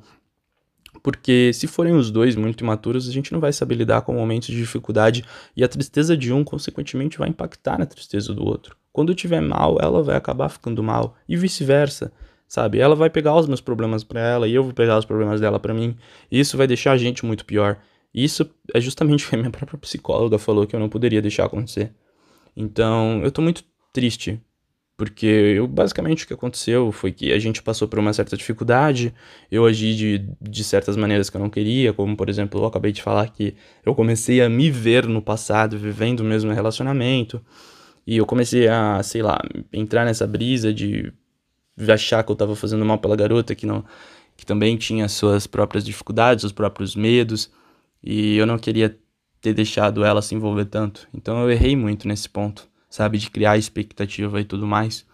Porque 1.03 1.51
se 1.53 1.67
forem 1.67 1.93
os 1.93 2.11
dois 2.11 2.35
muito 2.35 2.63
imaturos, 2.63 3.07
a 3.07 3.11
gente 3.11 3.31
não 3.31 3.39
vai 3.39 3.53
saber 3.53 3.75
lidar 3.75 4.01
com 4.01 4.13
momentos 4.13 4.49
de 4.49 4.57
dificuldade 4.57 5.23
e 5.55 5.63
a 5.63 5.67
tristeza 5.67 6.17
de 6.17 6.33
um, 6.33 6.43
consequentemente, 6.43 7.17
vai 7.17 7.29
impactar 7.29 7.77
na 7.77 7.85
tristeza 7.85 8.33
do 8.33 8.45
outro. 8.45 8.75
Quando 8.91 9.11
eu 9.11 9.15
tiver 9.15 9.41
mal, 9.41 9.77
ela 9.79 10.01
vai 10.01 10.15
acabar 10.15 10.49
ficando 10.49 10.81
mal 10.81 11.15
e 11.27 11.37
vice-versa 11.37 12.11
sabe? 12.47 12.79
Ela 12.79 12.95
vai 12.95 13.09
pegar 13.09 13.35
os 13.35 13.47
meus 13.47 13.61
problemas 13.61 14.03
para 14.03 14.21
ela 14.21 14.47
e 14.47 14.55
eu 14.55 14.63
vou 14.63 14.73
pegar 14.73 14.97
os 14.97 15.05
problemas 15.05 15.41
dela 15.41 15.59
para 15.59 15.73
mim. 15.73 15.95
E 16.31 16.39
isso 16.39 16.57
vai 16.57 16.65
deixar 16.65 16.93
a 16.93 16.97
gente 16.97 17.25
muito 17.25 17.45
pior. 17.45 17.77
E 18.13 18.23
isso 18.23 18.49
é 18.73 18.79
justamente 18.79 19.25
o 19.25 19.29
que 19.29 19.35
a 19.35 19.39
minha 19.39 19.51
própria 19.51 19.77
psicóloga 19.77 20.37
falou 20.37 20.65
que 20.65 20.75
eu 20.75 20.79
não 20.79 20.89
poderia 20.89 21.21
deixar 21.21 21.45
acontecer. 21.45 21.93
Então, 22.55 23.21
eu 23.23 23.31
tô 23.31 23.41
muito 23.41 23.63
triste, 23.93 24.41
porque 24.97 25.27
eu, 25.27 25.67
basicamente 25.67 26.25
o 26.25 26.27
que 26.27 26.33
aconteceu 26.33 26.91
foi 26.91 27.11
que 27.11 27.31
a 27.31 27.37
gente 27.37 27.61
passou 27.61 27.87
por 27.87 27.99
uma 27.99 28.11
certa 28.13 28.35
dificuldade, 28.35 29.13
eu 29.51 29.65
agi 29.65 29.95
de, 29.95 30.29
de 30.41 30.63
certas 30.63 30.97
maneiras 30.97 31.29
que 31.29 31.37
eu 31.37 31.41
não 31.41 31.51
queria, 31.51 31.93
como 31.93 32.17
por 32.17 32.27
exemplo, 32.29 32.59
eu 32.59 32.65
acabei 32.65 32.91
de 32.91 33.03
falar 33.03 33.29
que 33.29 33.55
eu 33.85 33.93
comecei 33.93 34.41
a 34.41 34.49
me 34.49 34.71
ver 34.71 35.07
no 35.07 35.21
passado, 35.21 35.77
vivendo 35.77 36.21
o 36.21 36.23
mesmo 36.23 36.51
relacionamento, 36.51 37.39
e 38.07 38.17
eu 38.17 38.25
comecei 38.25 38.67
a, 38.67 39.01
sei 39.03 39.21
lá, 39.21 39.39
entrar 39.71 40.03
nessa 40.03 40.25
brisa 40.25 40.73
de 40.73 41.13
achar 41.87 42.23
que 42.23 42.31
eu 42.31 42.33
estava 42.33 42.55
fazendo 42.55 42.83
mal 42.83 42.97
pela 42.97 43.15
garota, 43.15 43.53
que 43.53 43.65
não 43.65 43.85
que 44.35 44.45
também 44.45 44.77
tinha 44.77 45.07
suas 45.09 45.47
próprias 45.47 45.83
dificuldades, 45.83 46.41
seus 46.41 46.53
próprios 46.53 46.95
medos, 46.95 47.51
e 48.03 48.37
eu 48.37 48.45
não 48.45 48.59
queria 48.59 48.95
ter 49.41 49.53
deixado 49.53 50.03
ela 50.03 50.21
se 50.21 50.35
envolver 50.35 50.65
tanto. 50.65 51.07
Então 51.13 51.41
eu 51.41 51.51
errei 51.51 51.75
muito 51.75 52.07
nesse 52.07 52.29
ponto, 52.29 52.69
sabe, 52.89 53.17
de 53.17 53.29
criar 53.29 53.57
expectativa 53.57 54.39
e 54.39 54.45
tudo 54.45 54.65
mais. 54.65 55.05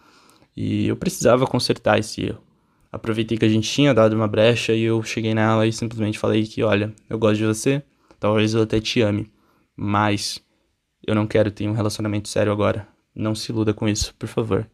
E 0.56 0.86
eu 0.86 0.96
precisava 0.96 1.46
consertar 1.46 1.98
esse 1.98 2.22
erro. 2.22 2.42
Aproveitei 2.90 3.36
que 3.36 3.44
a 3.44 3.48
gente 3.48 3.68
tinha 3.68 3.92
dado 3.92 4.14
uma 4.14 4.28
brecha 4.28 4.72
e 4.72 4.82
eu 4.82 5.02
cheguei 5.02 5.34
nela 5.34 5.66
e 5.66 5.72
simplesmente 5.72 6.18
falei 6.18 6.46
que, 6.46 6.62
olha, 6.62 6.94
eu 7.10 7.18
gosto 7.18 7.38
de 7.38 7.46
você, 7.46 7.82
talvez 8.20 8.54
eu 8.54 8.62
até 8.62 8.80
te 8.80 9.00
ame, 9.00 9.30
mas 9.76 10.40
eu 11.06 11.14
não 11.14 11.26
quero 11.26 11.50
ter 11.50 11.68
um 11.68 11.72
relacionamento 11.72 12.28
sério 12.28 12.52
agora. 12.52 12.86
Não 13.14 13.34
se 13.34 13.50
iluda 13.50 13.74
com 13.74 13.88
isso, 13.88 14.14
por 14.14 14.28
favor. 14.28 14.68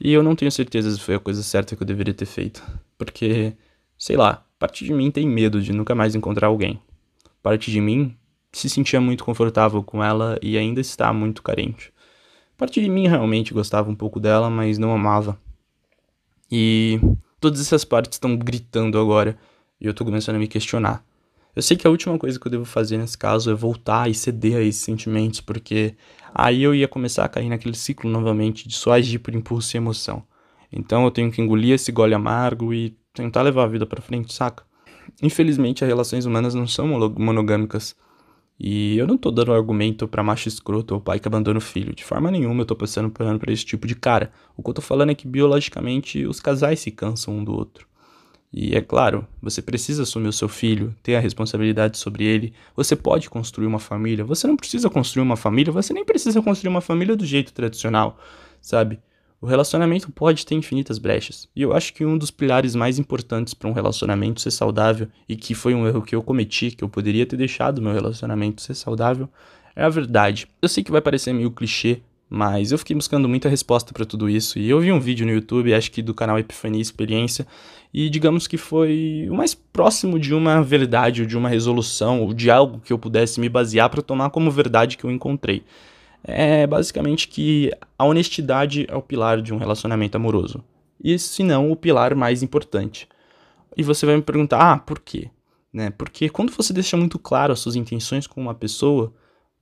E 0.00 0.12
eu 0.12 0.22
não 0.22 0.34
tenho 0.34 0.50
certeza 0.50 0.90
se 0.90 1.00
foi 1.00 1.14
a 1.14 1.20
coisa 1.20 1.42
certa 1.42 1.76
que 1.76 1.82
eu 1.82 1.86
deveria 1.86 2.14
ter 2.14 2.26
feito. 2.26 2.62
Porque, 2.96 3.54
sei 3.98 4.16
lá, 4.16 4.46
parte 4.58 4.84
de 4.84 4.92
mim 4.92 5.10
tem 5.10 5.28
medo 5.28 5.60
de 5.60 5.72
nunca 5.72 5.94
mais 5.94 6.14
encontrar 6.14 6.48
alguém. 6.48 6.80
Parte 7.42 7.70
de 7.70 7.80
mim 7.80 8.16
se 8.52 8.68
sentia 8.68 9.00
muito 9.00 9.24
confortável 9.24 9.82
com 9.82 10.02
ela 10.02 10.38
e 10.42 10.56
ainda 10.56 10.80
está 10.80 11.12
muito 11.12 11.42
carente. 11.42 11.91
Parte 12.56 12.80
de 12.80 12.88
mim 12.88 13.08
realmente 13.08 13.54
gostava 13.54 13.90
um 13.90 13.94
pouco 13.94 14.20
dela, 14.20 14.48
mas 14.48 14.78
não 14.78 14.92
amava. 14.92 15.38
E 16.50 17.00
todas 17.40 17.60
essas 17.60 17.84
partes 17.84 18.16
estão 18.16 18.36
gritando 18.36 18.98
agora 18.98 19.36
e 19.80 19.86
eu 19.86 19.94
tô 19.94 20.04
começando 20.04 20.36
a 20.36 20.38
me 20.38 20.46
questionar. 20.46 21.04
Eu 21.54 21.60
sei 21.60 21.76
que 21.76 21.86
a 21.86 21.90
última 21.90 22.18
coisa 22.18 22.38
que 22.38 22.46
eu 22.46 22.50
devo 22.50 22.64
fazer 22.64 22.96
nesse 22.96 23.18
caso 23.18 23.50
é 23.50 23.54
voltar 23.54 24.08
e 24.08 24.14
ceder 24.14 24.56
a 24.56 24.62
esses 24.62 24.80
sentimentos, 24.80 25.40
porque 25.40 25.94
aí 26.34 26.62
eu 26.62 26.74
ia 26.74 26.88
começar 26.88 27.24
a 27.24 27.28
cair 27.28 27.48
naquele 27.48 27.76
ciclo 27.76 28.10
novamente 28.10 28.66
de 28.66 28.74
só 28.74 28.92
agir 28.92 29.18
por 29.18 29.34
impulso 29.34 29.76
e 29.76 29.78
emoção. 29.78 30.22
Então 30.72 31.04
eu 31.04 31.10
tenho 31.10 31.30
que 31.30 31.42
engolir 31.42 31.74
esse 31.74 31.92
gole 31.92 32.14
amargo 32.14 32.72
e 32.72 32.96
tentar 33.12 33.42
levar 33.42 33.64
a 33.64 33.66
vida 33.66 33.84
para 33.84 34.00
frente, 34.00 34.32
saca? 34.32 34.64
Infelizmente, 35.22 35.84
as 35.84 35.88
relações 35.88 36.24
humanas 36.24 36.54
não 36.54 36.66
são 36.66 36.88
monogâmicas. 37.18 37.94
E 38.64 38.96
eu 38.96 39.08
não 39.08 39.18
tô 39.18 39.32
dando 39.32 39.52
argumento 39.52 40.06
para 40.06 40.22
macho 40.22 40.46
escroto 40.46 40.94
ou 40.94 41.00
pai 41.00 41.18
que 41.18 41.26
abandona 41.26 41.58
o 41.58 41.60
filho. 41.60 41.92
De 41.92 42.04
forma 42.04 42.30
nenhuma 42.30 42.62
eu 42.62 42.64
tô 42.64 42.76
passando 42.76 43.10
pano 43.10 43.36
pra 43.36 43.52
esse 43.52 43.64
tipo 43.64 43.88
de 43.88 43.96
cara. 43.96 44.30
O 44.56 44.62
que 44.62 44.70
eu 44.70 44.74
tô 44.74 44.80
falando 44.80 45.10
é 45.10 45.16
que 45.16 45.26
biologicamente 45.26 46.24
os 46.24 46.38
casais 46.38 46.78
se 46.78 46.92
cansam 46.92 47.38
um 47.38 47.42
do 47.42 47.52
outro. 47.52 47.88
E 48.52 48.76
é 48.76 48.80
claro, 48.80 49.26
você 49.42 49.60
precisa 49.60 50.04
assumir 50.04 50.28
o 50.28 50.32
seu 50.32 50.48
filho, 50.48 50.94
ter 51.02 51.16
a 51.16 51.20
responsabilidade 51.20 51.98
sobre 51.98 52.22
ele. 52.22 52.52
Você 52.76 52.94
pode 52.94 53.28
construir 53.28 53.66
uma 53.66 53.80
família. 53.80 54.24
Você 54.24 54.46
não 54.46 54.56
precisa 54.56 54.88
construir 54.88 55.24
uma 55.24 55.36
família, 55.36 55.72
você 55.72 55.92
nem 55.92 56.04
precisa 56.04 56.40
construir 56.40 56.68
uma 56.68 56.80
família 56.80 57.16
do 57.16 57.26
jeito 57.26 57.52
tradicional, 57.52 58.16
sabe? 58.60 59.00
O 59.42 59.46
relacionamento 59.46 60.12
pode 60.12 60.46
ter 60.46 60.54
infinitas 60.54 60.98
brechas. 60.98 61.48
E 61.54 61.62
eu 61.62 61.72
acho 61.72 61.92
que 61.92 62.04
um 62.04 62.16
dos 62.16 62.30
pilares 62.30 62.76
mais 62.76 62.96
importantes 62.96 63.52
para 63.54 63.68
um 63.68 63.72
relacionamento 63.72 64.40
ser 64.40 64.52
saudável, 64.52 65.08
e 65.28 65.34
que 65.34 65.52
foi 65.52 65.74
um 65.74 65.84
erro 65.84 66.00
que 66.00 66.14
eu 66.14 66.22
cometi, 66.22 66.70
que 66.70 66.84
eu 66.84 66.88
poderia 66.88 67.26
ter 67.26 67.36
deixado 67.36 67.82
meu 67.82 67.92
relacionamento 67.92 68.62
ser 68.62 68.74
saudável, 68.74 69.28
é 69.74 69.82
a 69.82 69.88
verdade. 69.88 70.46
Eu 70.62 70.68
sei 70.68 70.84
que 70.84 70.92
vai 70.92 71.00
parecer 71.00 71.32
meio 71.32 71.50
clichê, 71.50 72.00
Mas 72.34 72.72
eu 72.72 72.78
fiquei 72.78 72.96
buscando 72.96 73.28
muita 73.28 73.46
resposta 73.46 73.92
para 73.92 74.06
tudo 74.06 74.26
isso 74.26 74.58
e 74.58 74.66
eu 74.66 74.80
vi 74.80 74.90
um 74.90 74.98
vídeo 74.98 75.26
no 75.26 75.32
YouTube, 75.32 75.74
acho 75.74 75.90
que 75.90 76.00
do 76.00 76.14
canal 76.14 76.38
Epifania 76.38 76.80
Experiência, 76.80 77.46
e 77.92 78.08
digamos 78.08 78.46
que 78.46 78.56
foi 78.56 79.28
o 79.30 79.34
mais 79.34 79.52
próximo 79.52 80.18
de 80.18 80.32
uma 80.32 80.62
verdade, 80.62 81.20
ou 81.20 81.28
de 81.28 81.36
uma 81.36 81.50
resolução, 81.50 82.22
ou 82.22 82.32
de 82.32 82.50
algo 82.50 82.80
que 82.80 82.90
eu 82.90 82.98
pudesse 82.98 83.38
me 83.38 83.50
basear 83.50 83.90
para 83.90 84.00
tomar 84.00 84.30
como 84.30 84.50
verdade 84.50 84.96
que 84.96 85.04
eu 85.04 85.10
encontrei. 85.10 85.62
É 86.24 86.66
basicamente 86.66 87.28
que 87.28 87.70
a 87.98 88.04
honestidade 88.04 88.86
é 88.88 88.94
o 88.94 89.02
pilar 89.02 89.42
de 89.42 89.52
um 89.52 89.58
relacionamento 89.58 90.16
amoroso. 90.16 90.62
E 91.02 91.18
se 91.18 91.42
não, 91.42 91.70
o 91.70 91.76
pilar 91.76 92.14
mais 92.14 92.42
importante. 92.42 93.08
E 93.76 93.82
você 93.82 94.06
vai 94.06 94.16
me 94.16 94.22
perguntar, 94.22 94.72
ah, 94.72 94.78
por 94.78 95.00
quê? 95.00 95.30
Né? 95.72 95.90
Porque 95.90 96.28
quando 96.28 96.52
você 96.52 96.72
deixa 96.72 96.96
muito 96.96 97.18
claro 97.18 97.52
as 97.52 97.60
suas 97.60 97.74
intenções 97.74 98.26
com 98.26 98.40
uma 98.40 98.54
pessoa, 98.54 99.12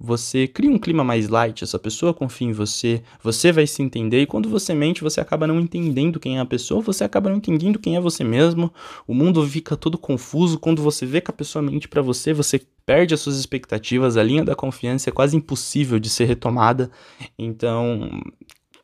você 0.03 0.49
cria 0.49 0.71
um 0.71 0.79
clima 0.79 1.05
mais 1.05 1.29
light, 1.29 1.63
essa 1.63 1.79
pessoa 1.79 2.15
confia 2.15 2.49
em 2.49 2.53
você, 2.53 3.03
você 3.23 3.53
vai 3.53 3.67
se 3.67 3.83
entender, 3.83 4.23
e 4.23 4.27
quando 4.27 4.49
você 4.49 4.73
mente, 4.73 5.03
você 5.03 5.21
acaba 5.21 5.47
não 5.47 5.61
entendendo 5.61 6.19
quem 6.19 6.39
é 6.39 6.41
a 6.41 6.47
pessoa, 6.47 6.81
você 6.81 7.05
acaba 7.05 7.29
não 7.29 7.37
entendendo 7.37 7.79
quem 7.79 7.97
é 7.97 8.01
você 8.01 8.25
mesmo, 8.25 8.73
o 9.07 9.13
mundo 9.13 9.47
fica 9.47 9.77
todo 9.77 9.99
confuso, 9.99 10.59
quando 10.59 10.81
você 10.81 11.05
vê 11.05 11.21
que 11.21 11.31
a 11.31 11.35
pessoa 11.35 11.61
mente 11.61 11.87
para 11.87 12.01
você, 12.01 12.33
você 12.33 12.63
perde 12.87 13.13
as 13.13 13.21
suas 13.21 13.37
expectativas, 13.37 14.17
a 14.17 14.23
linha 14.23 14.43
da 14.43 14.55
confiança 14.55 15.11
é 15.11 15.13
quase 15.13 15.37
impossível 15.37 15.99
de 15.99 16.09
ser 16.09 16.25
retomada, 16.25 16.91
então 17.39 18.09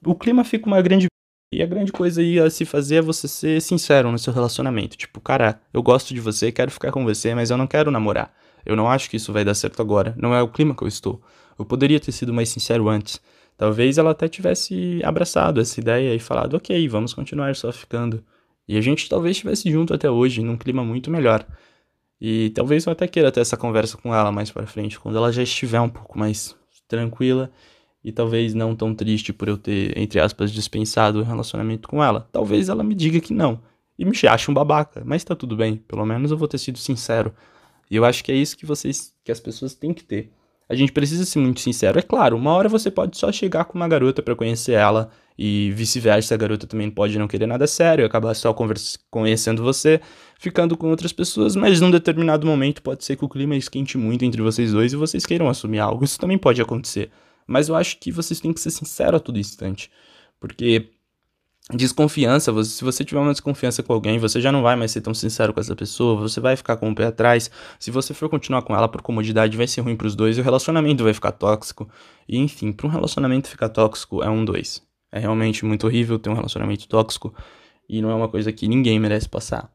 o 0.05 0.15
clima 0.15 0.45
fica 0.45 0.67
uma 0.67 0.83
grande 0.83 1.07
e 1.55 1.63
a 1.63 1.67
grande 1.67 1.93
coisa 1.93 2.21
aí 2.21 2.39
a 2.41 2.51
se 2.51 2.65
fazer 2.65 2.97
é 2.97 3.01
você 3.01 3.27
ser 3.29 3.63
sincero 3.63 4.11
no 4.11 4.19
seu 4.19 4.33
relacionamento. 4.33 4.97
Tipo, 4.97 5.21
cara, 5.21 5.61
eu 5.73 5.81
gosto 5.81 6.13
de 6.13 6.21
você, 6.21 6.51
quero 6.51 6.73
ficar 6.73 6.91
com 6.91 7.05
você, 7.05 7.37
mas 7.37 7.51
eu 7.51 7.57
não 7.57 7.69
quero 7.69 7.91
namorar. 7.91 8.35
Eu 8.67 8.77
não 8.77 8.89
acho 8.91 9.09
que 9.09 9.17
isso 9.17 9.33
vai 9.33 9.45
dar 9.45 9.55
certo 9.55 9.81
agora. 9.81 10.15
Não 10.19 10.35
é 10.35 10.43
o 10.43 10.49
clima 10.49 10.75
que 10.75 10.83
eu 10.83 10.89
estou. 10.89 11.23
Eu 11.59 11.65
poderia 11.65 12.01
ter 12.01 12.13
sido 12.13 12.35
mais 12.35 12.49
sincero 12.49 12.89
antes. 12.89 13.21
Talvez 13.57 13.97
ela 13.97 14.11
até 14.11 14.29
tivesse 14.29 15.01
abraçado 15.03 15.61
essa 15.61 15.81
ideia 15.81 16.15
e 16.15 16.19
falado, 16.19 16.55
ok, 16.55 16.87
vamos 16.89 17.15
continuar 17.15 17.57
só 17.57 17.73
ficando. 17.73 18.23
E 18.69 18.77
a 18.77 18.81
gente 18.81 19.09
talvez 19.09 19.37
estivesse 19.37 19.71
junto 19.71 19.95
até 19.95 20.11
hoje, 20.11 20.43
num 20.43 20.57
clima 20.57 20.85
muito 20.85 21.11
melhor. 21.11 21.47
E 22.21 22.51
talvez 22.51 22.85
eu 22.85 22.93
até 22.93 23.07
queira 23.07 23.33
ter 23.33 23.41
essa 23.41 23.57
conversa 23.57 23.97
com 23.97 24.15
ela 24.15 24.33
mais 24.33 24.51
para 24.51 24.67
frente, 24.67 24.99
quando 24.99 25.17
ela 25.17 25.33
já 25.33 25.43
estiver 25.43 25.81
um 25.81 25.89
pouco 25.89 26.19
mais 26.19 26.57
tranquila 26.89 27.51
e 28.05 28.13
talvez 28.13 28.55
não 28.55 28.75
tão 28.75 28.95
triste 28.95 29.33
por 29.33 29.49
eu 29.49 29.57
ter, 29.57 29.97
entre 29.99 30.21
aspas, 30.21 30.53
dispensado 30.53 31.21
o 31.21 31.23
relacionamento 31.23 31.89
com 31.89 32.03
ela. 32.03 32.29
Talvez 32.33 32.69
ela 32.69 32.85
me 32.85 32.95
diga 32.95 33.21
que 33.21 33.33
não 33.33 33.61
e 33.99 34.05
me 34.05 34.13
ache 34.29 34.51
um 34.51 34.55
babaca, 34.55 35.03
mas 35.05 35.25
tá 35.25 35.35
tudo 35.35 35.57
bem, 35.57 35.77
pelo 35.77 36.05
menos 36.05 36.31
eu 36.31 36.37
vou 36.37 36.47
ter 36.47 36.59
sido 36.59 36.79
sincero. 36.79 37.35
E 37.91 37.97
eu 37.97 38.05
acho 38.05 38.25
que 38.25 38.33
é 38.33 38.35
isso 38.35 38.57
que 38.57 38.67
vocês, 38.67 39.15
que 39.25 39.33
as 39.33 39.41
pessoas 39.41 39.75
têm 39.75 39.93
que 39.93 40.05
ter. 40.05 40.31
A 40.69 40.75
gente 40.75 40.91
precisa 40.91 41.25
ser 41.25 41.39
muito 41.39 41.61
sincero. 41.61 41.99
É 41.99 42.03
claro, 42.03 42.37
uma 42.37 42.53
hora 42.53 42.69
você 42.69 42.91
pode 42.91 43.17
só 43.17 43.31
chegar 43.31 43.65
com 43.67 43.79
uma 43.79 43.87
garota 43.87 44.23
para 44.23 44.35
conhecer 44.35 44.73
ela 44.73 45.11
e 45.39 45.71
vice-versa, 45.73 46.35
a 46.35 46.39
garota 46.39 46.67
também 46.67 46.91
pode 46.91 47.19
não 47.19 47.29
querer 47.29 47.47
nada 47.47 47.67
sério, 47.67 48.05
acabar 48.05 48.35
só 48.35 48.55
conhecendo 49.11 49.63
você, 49.63 50.01
ficando 50.39 50.77
com 50.77 50.89
outras 50.89 51.13
pessoas, 51.13 51.55
mas 51.55 51.81
num 51.81 51.91
determinado 51.91 52.47
momento 52.47 52.83
pode 52.83 53.05
ser 53.05 53.17
que 53.17 53.25
o 53.25 53.29
clima 53.29 53.55
esquente 53.55 53.99
muito 53.99 54.25
entre 54.25 54.43
vocês 54.43 54.73
dois 54.73 54.93
e 54.93 54.97
vocês 54.97 55.27
queiram 55.27 55.49
assumir 55.49 55.79
algo. 55.79 56.05
Isso 56.05 56.19
também 56.19 56.39
pode 56.39 56.61
acontecer. 56.61 57.11
Mas 57.47 57.69
eu 57.69 57.77
acho 57.77 57.99
que 58.01 58.11
vocês 58.11 58.41
têm 58.41 58.53
que 58.53 58.61
ser 58.61 58.71
sinceros 58.71 59.19
a 59.19 59.21
todo 59.21 59.39
instante. 59.39 59.91
Porque 60.41 60.91
desconfiança, 61.73 62.53
você, 62.53 62.71
se 62.71 62.85
você 62.85 63.05
tiver 63.05 63.21
uma 63.21 63.33
desconfiança 63.33 63.83
com 63.83 63.93
alguém, 63.93 64.19
você 64.19 64.41
já 64.41 64.53
não 64.53 64.63
vai 64.63 64.77
mais 64.77 64.93
ser 64.93 65.01
tão 65.01 65.13
sincero 65.13 65.53
com 65.53 65.59
essa 65.59 65.75
pessoa, 65.75 66.21
você 66.21 66.41
vai 66.41 66.57
ficar 66.57 66.77
com 66.77 66.91
o 66.91 66.95
pé 66.95 67.07
atrás. 67.07 67.51
Se 67.79 67.91
você 67.91 68.15
for 68.15 68.29
continuar 68.29 68.63
com 68.63 68.75
ela 68.75 68.89
por 68.89 69.03
comodidade, 69.03 69.57
vai 69.57 69.67
ser 69.67 69.81
ruim 69.81 69.97
para 69.97 70.07
os 70.07 70.15
dois 70.15 70.39
e 70.39 70.41
o 70.41 70.45
relacionamento 70.45 71.03
vai 71.03 71.13
ficar 71.13 71.33
tóxico. 71.33 71.89
E 72.29 72.39
enfim, 72.39 72.73
para 72.73 72.87
um 72.87 72.91
relacionamento 72.91 73.49
ficar 73.49 73.69
tóxico 73.69 74.23
é 74.23 74.31
um 74.31 74.45
dois. 74.45 74.83
É 75.11 75.19
realmente 75.19 75.65
muito 75.65 75.87
horrível 75.87 76.19
ter 76.19 76.31
um 76.31 76.35
relacionamento 76.35 76.87
tóxico 76.87 77.35
e 77.89 78.01
não 78.01 78.11
é 78.11 78.15
uma 78.15 78.29
coisa 78.29 78.53
que 78.53 78.69
ninguém 78.69 79.01
merece 79.01 79.29
passar. 79.29 79.71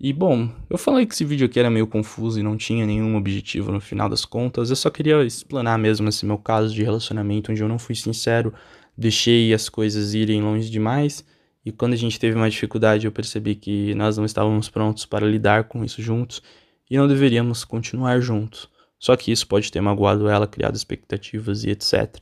E 0.00 0.12
bom, 0.12 0.48
eu 0.70 0.78
falei 0.78 1.04
que 1.04 1.12
esse 1.12 1.24
vídeo 1.24 1.46
aqui 1.46 1.58
era 1.58 1.68
meio 1.68 1.86
confuso 1.88 2.38
e 2.38 2.42
não 2.42 2.56
tinha 2.56 2.86
nenhum 2.86 3.16
objetivo 3.16 3.72
no 3.72 3.80
final 3.80 4.08
das 4.08 4.24
contas. 4.24 4.70
Eu 4.70 4.76
só 4.76 4.90
queria 4.90 5.24
explanar 5.24 5.76
mesmo 5.76 6.08
esse 6.08 6.24
meu 6.24 6.38
caso 6.38 6.72
de 6.72 6.84
relacionamento 6.84 7.50
onde 7.50 7.60
eu 7.60 7.68
não 7.68 7.80
fui 7.80 7.96
sincero 7.96 8.54
deixei 8.98 9.54
as 9.54 9.68
coisas 9.68 10.12
irem 10.12 10.42
longe 10.42 10.68
demais. 10.68 11.24
E 11.64 11.70
quando 11.70 11.92
a 11.92 11.96
gente 11.96 12.18
teve 12.18 12.34
uma 12.36 12.50
dificuldade, 12.50 13.06
eu 13.06 13.12
percebi 13.12 13.54
que 13.54 13.94
nós 13.94 14.18
não 14.18 14.24
estávamos 14.24 14.68
prontos 14.68 15.06
para 15.06 15.24
lidar 15.24 15.64
com 15.64 15.84
isso 15.84 16.02
juntos 16.02 16.42
e 16.90 16.96
não 16.96 17.06
deveríamos 17.06 17.64
continuar 17.64 18.18
juntos. 18.20 18.68
Só 18.98 19.16
que 19.16 19.30
isso 19.30 19.46
pode 19.46 19.70
ter 19.70 19.80
magoado 19.80 20.28
ela, 20.28 20.48
criado 20.48 20.74
expectativas 20.74 21.62
e 21.62 21.70
etc. 21.70 22.16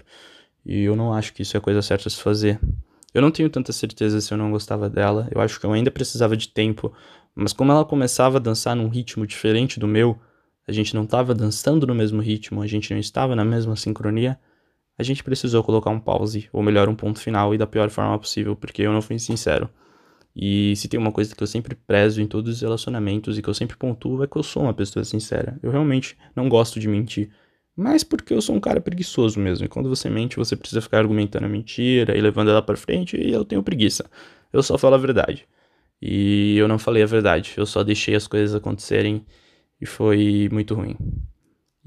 E 0.66 0.82
eu 0.82 0.94
não 0.94 1.14
acho 1.14 1.32
que 1.32 1.40
isso 1.40 1.56
é 1.56 1.58
a 1.58 1.62
coisa 1.62 1.80
certa 1.80 2.08
a 2.08 2.10
se 2.10 2.20
fazer. 2.20 2.60
Eu 3.14 3.22
não 3.22 3.30
tenho 3.30 3.48
tanta 3.48 3.72
certeza 3.72 4.20
se 4.20 4.34
eu 4.34 4.36
não 4.36 4.50
gostava 4.50 4.90
dela, 4.90 5.26
eu 5.34 5.40
acho 5.40 5.58
que 5.58 5.64
eu 5.64 5.72
ainda 5.72 5.90
precisava 5.90 6.36
de 6.36 6.48
tempo, 6.48 6.92
mas 7.34 7.54
como 7.54 7.72
ela 7.72 7.84
começava 7.84 8.36
a 8.36 8.40
dançar 8.40 8.76
num 8.76 8.88
ritmo 8.88 9.26
diferente 9.26 9.80
do 9.80 9.88
meu, 9.88 10.18
a 10.68 10.72
gente 10.72 10.94
não 10.94 11.04
estava 11.04 11.34
dançando 11.34 11.86
no 11.86 11.94
mesmo 11.94 12.20
ritmo, 12.20 12.60
a 12.60 12.66
gente 12.66 12.92
não 12.92 13.00
estava 13.00 13.34
na 13.34 13.44
mesma 13.44 13.74
sincronia, 13.74 14.38
a 14.98 15.02
gente 15.02 15.22
precisou 15.22 15.62
colocar 15.62 15.90
um 15.90 16.00
pause, 16.00 16.48
ou 16.52 16.62
melhor, 16.62 16.88
um 16.88 16.94
ponto 16.94 17.20
final, 17.20 17.54
e 17.54 17.58
da 17.58 17.66
pior 17.66 17.90
forma 17.90 18.18
possível, 18.18 18.56
porque 18.56 18.82
eu 18.82 18.92
não 18.92 19.02
fui 19.02 19.18
sincero. 19.18 19.68
E 20.34 20.76
se 20.76 20.88
tem 20.88 21.00
uma 21.00 21.12
coisa 21.12 21.34
que 21.34 21.42
eu 21.42 21.46
sempre 21.46 21.74
prezo 21.74 22.20
em 22.20 22.26
todos 22.26 22.56
os 22.56 22.60
relacionamentos 22.60 23.38
e 23.38 23.42
que 23.42 23.48
eu 23.48 23.54
sempre 23.54 23.76
pontuo 23.76 24.22
é 24.22 24.26
que 24.26 24.36
eu 24.36 24.42
sou 24.42 24.64
uma 24.64 24.74
pessoa 24.74 25.02
sincera. 25.04 25.58
Eu 25.62 25.70
realmente 25.70 26.16
não 26.34 26.48
gosto 26.48 26.78
de 26.78 26.86
mentir. 26.88 27.30
Mas 27.74 28.04
porque 28.04 28.34
eu 28.34 28.42
sou 28.42 28.54
um 28.54 28.60
cara 28.60 28.80
preguiçoso 28.80 29.40
mesmo. 29.40 29.64
E 29.64 29.68
quando 29.68 29.88
você 29.88 30.10
mente, 30.10 30.36
você 30.36 30.54
precisa 30.54 30.80
ficar 30.82 30.98
argumentando 30.98 31.46
a 31.46 31.48
mentira 31.48 32.16
e 32.16 32.20
levando 32.20 32.50
ela 32.50 32.62
para 32.62 32.76
frente, 32.76 33.16
e 33.16 33.32
eu 33.32 33.44
tenho 33.44 33.62
preguiça. 33.62 34.10
Eu 34.52 34.62
só 34.62 34.76
falo 34.78 34.94
a 34.94 34.98
verdade. 34.98 35.46
E 36.00 36.56
eu 36.58 36.68
não 36.68 36.78
falei 36.78 37.02
a 37.02 37.06
verdade, 37.06 37.54
eu 37.56 37.66
só 37.66 37.82
deixei 37.82 38.14
as 38.14 38.26
coisas 38.26 38.54
acontecerem 38.54 39.24
e 39.80 39.86
foi 39.86 40.48
muito 40.52 40.74
ruim. 40.74 40.96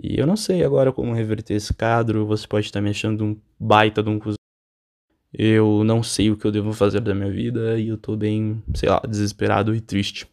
E 0.01 0.17
eu 0.19 0.25
não 0.25 0.37
sei 0.37 0.63
agora 0.63 0.93
como 0.93 1.13
reverter 1.13 1.55
esse 1.55 1.73
quadro, 1.73 2.25
você 2.25 2.47
pode 2.47 2.65
estar 2.65 2.79
me 2.79 2.89
achando 2.89 3.25
um 3.25 3.37
baita 3.59 4.01
de 4.01 4.09
um 4.09 4.17
cuzão. 4.17 4.35
Eu 5.31 5.83
não 5.83 6.01
sei 6.01 6.31
o 6.31 6.37
que 6.37 6.45
eu 6.45 6.51
devo 6.51 6.73
fazer 6.73 7.01
da 7.01 7.13
minha 7.13 7.29
vida 7.29 7.77
e 7.79 7.89
eu 7.89 7.97
tô 7.97 8.15
bem, 8.15 8.63
sei 8.73 8.89
lá, 8.89 9.01
desesperado 9.07 9.75
e 9.75 9.81
triste. 9.81 10.25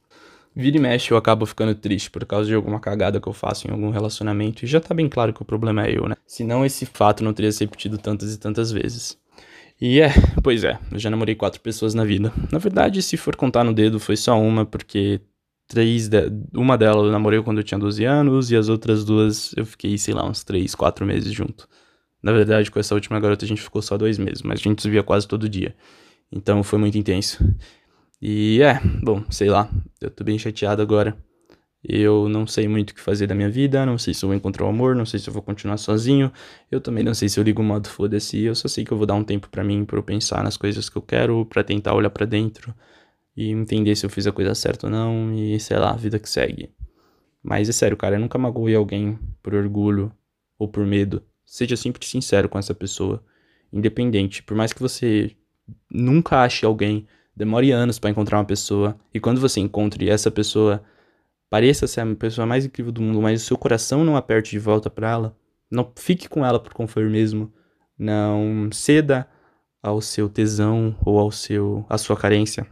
Vira 0.54 0.78
e 0.78 0.80
mexe 0.80 1.10
eu 1.10 1.18
acabo 1.18 1.44
ficando 1.44 1.74
triste 1.74 2.10
por 2.10 2.24
causa 2.24 2.48
de 2.48 2.54
alguma 2.54 2.80
cagada 2.80 3.20
que 3.20 3.28
eu 3.28 3.32
faço 3.32 3.68
em 3.68 3.70
algum 3.70 3.90
relacionamento 3.90 4.64
e 4.64 4.68
já 4.68 4.80
tá 4.80 4.94
bem 4.94 5.06
claro 5.06 5.34
que 5.34 5.42
o 5.42 5.44
problema 5.44 5.84
é 5.84 5.98
eu, 5.98 6.08
né? 6.08 6.14
Senão 6.26 6.64
esse 6.64 6.86
fato 6.86 7.22
não 7.22 7.34
teria 7.34 7.52
se 7.52 7.62
repetido 7.62 7.98
tantas 7.98 8.32
e 8.32 8.38
tantas 8.38 8.72
vezes. 8.72 9.18
E 9.78 10.00
é, 10.00 10.08
pois 10.42 10.64
é, 10.64 10.78
eu 10.90 10.98
já 10.98 11.10
namorei 11.10 11.34
quatro 11.34 11.60
pessoas 11.60 11.92
na 11.92 12.04
vida. 12.04 12.32
Na 12.50 12.58
verdade, 12.58 13.02
se 13.02 13.18
for 13.18 13.36
contar 13.36 13.64
no 13.64 13.74
dedo, 13.74 14.00
foi 14.00 14.16
só 14.16 14.40
uma, 14.40 14.64
porque 14.64 15.20
três 15.66 16.08
de... 16.08 16.30
uma 16.54 16.78
delas 16.78 17.06
eu 17.06 17.12
namorei 17.12 17.42
quando 17.42 17.58
eu 17.58 17.64
tinha 17.64 17.78
12 17.78 18.04
anos 18.04 18.50
e 18.50 18.56
as 18.56 18.68
outras 18.68 19.04
duas 19.04 19.52
eu 19.56 19.66
fiquei, 19.66 19.96
sei 19.98 20.14
lá, 20.14 20.26
uns 20.28 20.44
3, 20.44 20.74
4 20.74 21.04
meses 21.04 21.32
junto. 21.32 21.68
Na 22.22 22.32
verdade, 22.32 22.70
com 22.70 22.78
essa 22.78 22.94
última 22.94 23.20
garota 23.20 23.44
a 23.44 23.48
gente 23.48 23.62
ficou 23.62 23.82
só 23.82 23.96
dois 23.96 24.18
meses, 24.18 24.42
mas 24.42 24.60
a 24.60 24.62
gente 24.62 24.82
se 24.82 24.90
via 24.90 25.02
quase 25.02 25.28
todo 25.28 25.48
dia. 25.48 25.74
Então 26.30 26.62
foi 26.62 26.78
muito 26.78 26.98
intenso. 26.98 27.38
E 28.20 28.60
é, 28.62 28.80
bom, 29.02 29.22
sei 29.30 29.48
lá, 29.48 29.70
eu 30.00 30.10
tô 30.10 30.24
bem 30.24 30.38
chateado 30.38 30.82
agora. 30.82 31.16
Eu 31.88 32.28
não 32.28 32.46
sei 32.46 32.66
muito 32.66 32.90
o 32.90 32.94
que 32.94 33.00
fazer 33.00 33.28
da 33.28 33.34
minha 33.34 33.48
vida, 33.48 33.86
não 33.86 33.96
sei 33.96 34.12
se 34.12 34.24
eu 34.24 34.28
vou 34.28 34.36
encontrar 34.36 34.64
o 34.64 34.68
amor, 34.68 34.96
não 34.96 35.06
sei 35.06 35.20
se 35.20 35.28
eu 35.28 35.32
vou 35.32 35.42
continuar 35.42 35.76
sozinho. 35.76 36.32
Eu 36.70 36.80
também 36.80 37.04
não 37.04 37.14
sei 37.14 37.28
se 37.28 37.38
eu 37.38 37.44
ligo 37.44 37.62
o 37.62 37.64
modo 37.64 37.88
foda-se, 37.88 38.42
eu 38.42 38.54
só 38.56 38.66
sei 38.66 38.84
que 38.84 38.92
eu 38.92 38.96
vou 38.96 39.06
dar 39.06 39.14
um 39.14 39.22
tempo 39.22 39.48
para 39.48 39.62
mim, 39.62 39.84
para 39.84 39.98
eu 39.98 40.02
pensar 40.02 40.42
nas 40.42 40.56
coisas 40.56 40.88
que 40.88 40.96
eu 40.96 41.02
quero, 41.02 41.46
para 41.46 41.62
tentar 41.62 41.94
olhar 41.94 42.10
para 42.10 42.26
dentro 42.26 42.74
e 43.36 43.50
entender 43.50 43.94
se 43.96 44.06
eu 44.06 44.10
fiz 44.10 44.26
a 44.26 44.32
coisa 44.32 44.54
certa 44.54 44.86
ou 44.86 44.90
não 44.90 45.34
e 45.34 45.58
sei 45.60 45.76
lá, 45.78 45.90
a 45.90 45.96
vida 45.96 46.18
que 46.18 46.28
segue. 46.28 46.70
Mas 47.42 47.68
é 47.68 47.72
sério, 47.72 47.96
cara, 47.96 48.16
eu 48.16 48.20
nunca 48.20 48.38
magoei 48.38 48.74
alguém 48.74 49.18
por 49.42 49.54
orgulho 49.54 50.10
ou 50.58 50.66
por 50.66 50.84
medo. 50.86 51.22
Seja 51.44 51.76
sempre 51.76 52.04
sincero 52.04 52.48
com 52.48 52.58
essa 52.58 52.74
pessoa, 52.74 53.22
independente. 53.72 54.42
Por 54.42 54.56
mais 54.56 54.72
que 54.72 54.80
você 54.80 55.36
nunca 55.90 56.42
ache 56.42 56.66
alguém, 56.66 57.06
demore 57.36 57.70
anos 57.70 57.98
para 57.98 58.10
encontrar 58.10 58.38
uma 58.38 58.44
pessoa 58.44 58.98
e 59.12 59.20
quando 59.20 59.40
você 59.40 59.60
encontre 59.60 60.08
essa 60.08 60.30
pessoa 60.30 60.82
pareça 61.50 61.86
ser 61.86 62.00
a 62.00 62.16
pessoa 62.16 62.46
mais 62.46 62.64
incrível 62.64 62.90
do 62.90 63.00
mundo, 63.00 63.22
mas 63.22 63.42
o 63.42 63.44
seu 63.44 63.56
coração 63.56 64.04
não 64.04 64.16
aperte 64.16 64.50
de 64.50 64.58
volta 64.58 64.90
para 64.90 65.10
ela, 65.10 65.36
não 65.70 65.92
fique 65.94 66.28
com 66.28 66.44
ela 66.44 66.58
por 66.58 66.74
conformismo, 66.74 67.52
não 67.98 68.68
ceda 68.72 69.28
ao 69.82 70.00
seu 70.00 70.28
tesão 70.28 70.96
ou 71.04 71.18
ao 71.18 71.30
seu 71.30 71.86
à 71.88 71.96
sua 71.96 72.16
carência. 72.16 72.66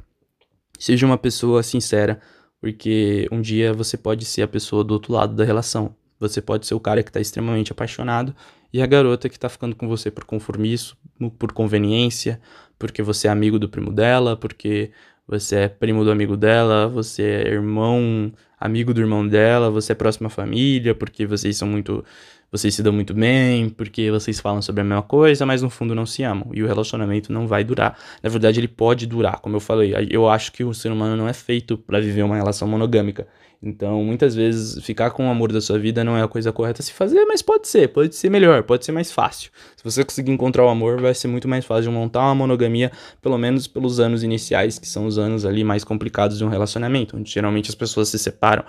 Seja 0.79 1.07
uma 1.07 1.19
pessoa 1.19 1.63
sincera, 1.63 2.21
porque 2.61 3.29
um 3.31 3.41
dia 3.41 3.73
você 3.73 3.97
pode 3.97 4.25
ser 4.25 4.43
a 4.43 4.49
pessoa 4.49 4.83
do 4.83 4.93
outro 4.95 5.13
lado 5.13 5.35
da 5.35 5.45
relação. 5.45 5.95
Você 6.19 6.41
pode 6.41 6.67
ser 6.67 6.75
o 6.75 6.81
cara 6.81 7.03
que 7.03 7.11
está 7.11 7.21
extremamente 7.21 7.73
apaixonado 7.73 8.35
e 8.73 8.81
a 8.81 8.87
garota 8.87 9.29
que 9.29 9.37
está 9.37 9.49
ficando 9.49 9.77
com 9.77 9.87
você 9.87 10.11
por 10.11 10.25
conformismo, 10.25 10.97
por 11.39 11.53
conveniência, 11.53 12.41
porque 12.79 13.03
você 13.03 13.29
é 13.29 13.31
amigo 13.31 13.59
do 13.59 13.69
primo 13.69 13.93
dela, 13.93 14.37
porque 14.37 14.91
você 15.27 15.57
é 15.57 15.69
primo 15.69 16.05
do 16.05 16.11
amigo 16.11 16.37
dela, 16.37 16.89
você 16.89 17.23
é 17.23 17.49
irmão, 17.49 18.33
amigo 18.61 18.93
do 18.93 19.01
irmão 19.01 19.27
dela, 19.27 19.71
você 19.71 19.93
é 19.93 19.95
próxima 19.95 20.29
família, 20.29 20.95
porque 20.95 21.27
vocês 21.27 21.57
são 21.57 21.69
muito. 21.69 22.05
Vocês 22.51 22.75
se 22.75 22.83
dão 22.83 22.93
muito 22.93 23.13
bem, 23.13 23.69
porque 23.69 24.11
vocês 24.11 24.41
falam 24.41 24.63
sobre 24.63 24.81
a 24.81 24.85
mesma 24.85 25.03
coisa, 25.03 25.45
mas 25.45 25.63
no 25.63 25.71
fundo 25.71 25.95
não 25.95 26.07
se 26.07 26.23
amam. 26.23 26.51
E 26.53 26.63
o 26.63 26.67
relacionamento 26.67 27.33
não 27.33 27.47
vai 27.47 27.65
durar. 27.65 27.99
Na 28.23 28.31
verdade, 28.31 28.61
ele 28.61 28.69
pode 28.69 29.07
durar, 29.07 29.41
como 29.41 29.57
eu 29.57 29.61
falei. 29.61 29.95
Eu 30.11 30.29
acho 30.29 30.53
que 30.53 30.63
o 30.63 30.73
ser 30.73 30.93
humano 30.93 31.17
não 31.17 31.29
é 31.29 31.33
feito 31.33 31.77
para 31.77 32.01
viver 32.01 32.23
uma 32.23 32.37
relação 32.37 32.69
monogâmica. 32.69 33.27
Então, 33.67 34.05
muitas 34.05 34.35
vezes, 34.35 34.85
ficar 34.85 35.11
com 35.11 35.27
o 35.27 35.31
amor 35.31 35.51
da 35.51 35.59
sua 35.59 35.79
vida 35.79 36.05
não 36.05 36.19
é 36.19 36.23
a 36.23 36.29
coisa 36.29 36.53
correta 36.53 36.83
a 36.83 36.85
se 36.85 36.93
fazer, 36.93 37.25
mas 37.25 37.41
pode 37.41 37.67
ser, 37.67 37.89
pode 37.89 38.15
ser 38.15 38.29
melhor, 38.29 38.63
pode 38.63 38.85
ser 38.85 38.93
mais 38.93 39.11
fácil. 39.11 39.51
Se 39.75 39.83
você 39.83 40.05
conseguir 40.05 40.31
encontrar 40.31 40.67
o 40.67 40.69
amor, 40.69 41.01
vai 41.01 41.15
ser 41.15 41.29
muito 41.29 41.49
mais 41.49 41.65
fácil 41.65 41.85
de 41.85 41.97
montar 41.97 42.21
uma 42.21 42.35
monogamia, 42.35 42.93
pelo 43.23 43.39
menos 43.39 43.67
pelos 43.67 43.99
anos 44.01 44.23
iniciais, 44.23 44.79
que 44.79 44.87
são 44.87 45.07
os 45.07 45.17
anos 45.17 45.47
ali 45.47 45.65
mais 45.65 45.83
complicados 45.83 46.37
de 46.37 46.45
um 46.45 46.49
relacionamento, 46.49 47.17
onde 47.17 47.31
geralmente 47.31 47.71
as 47.71 47.75
pessoas 47.75 48.11
se 48.11 48.19
separam. 48.19 48.65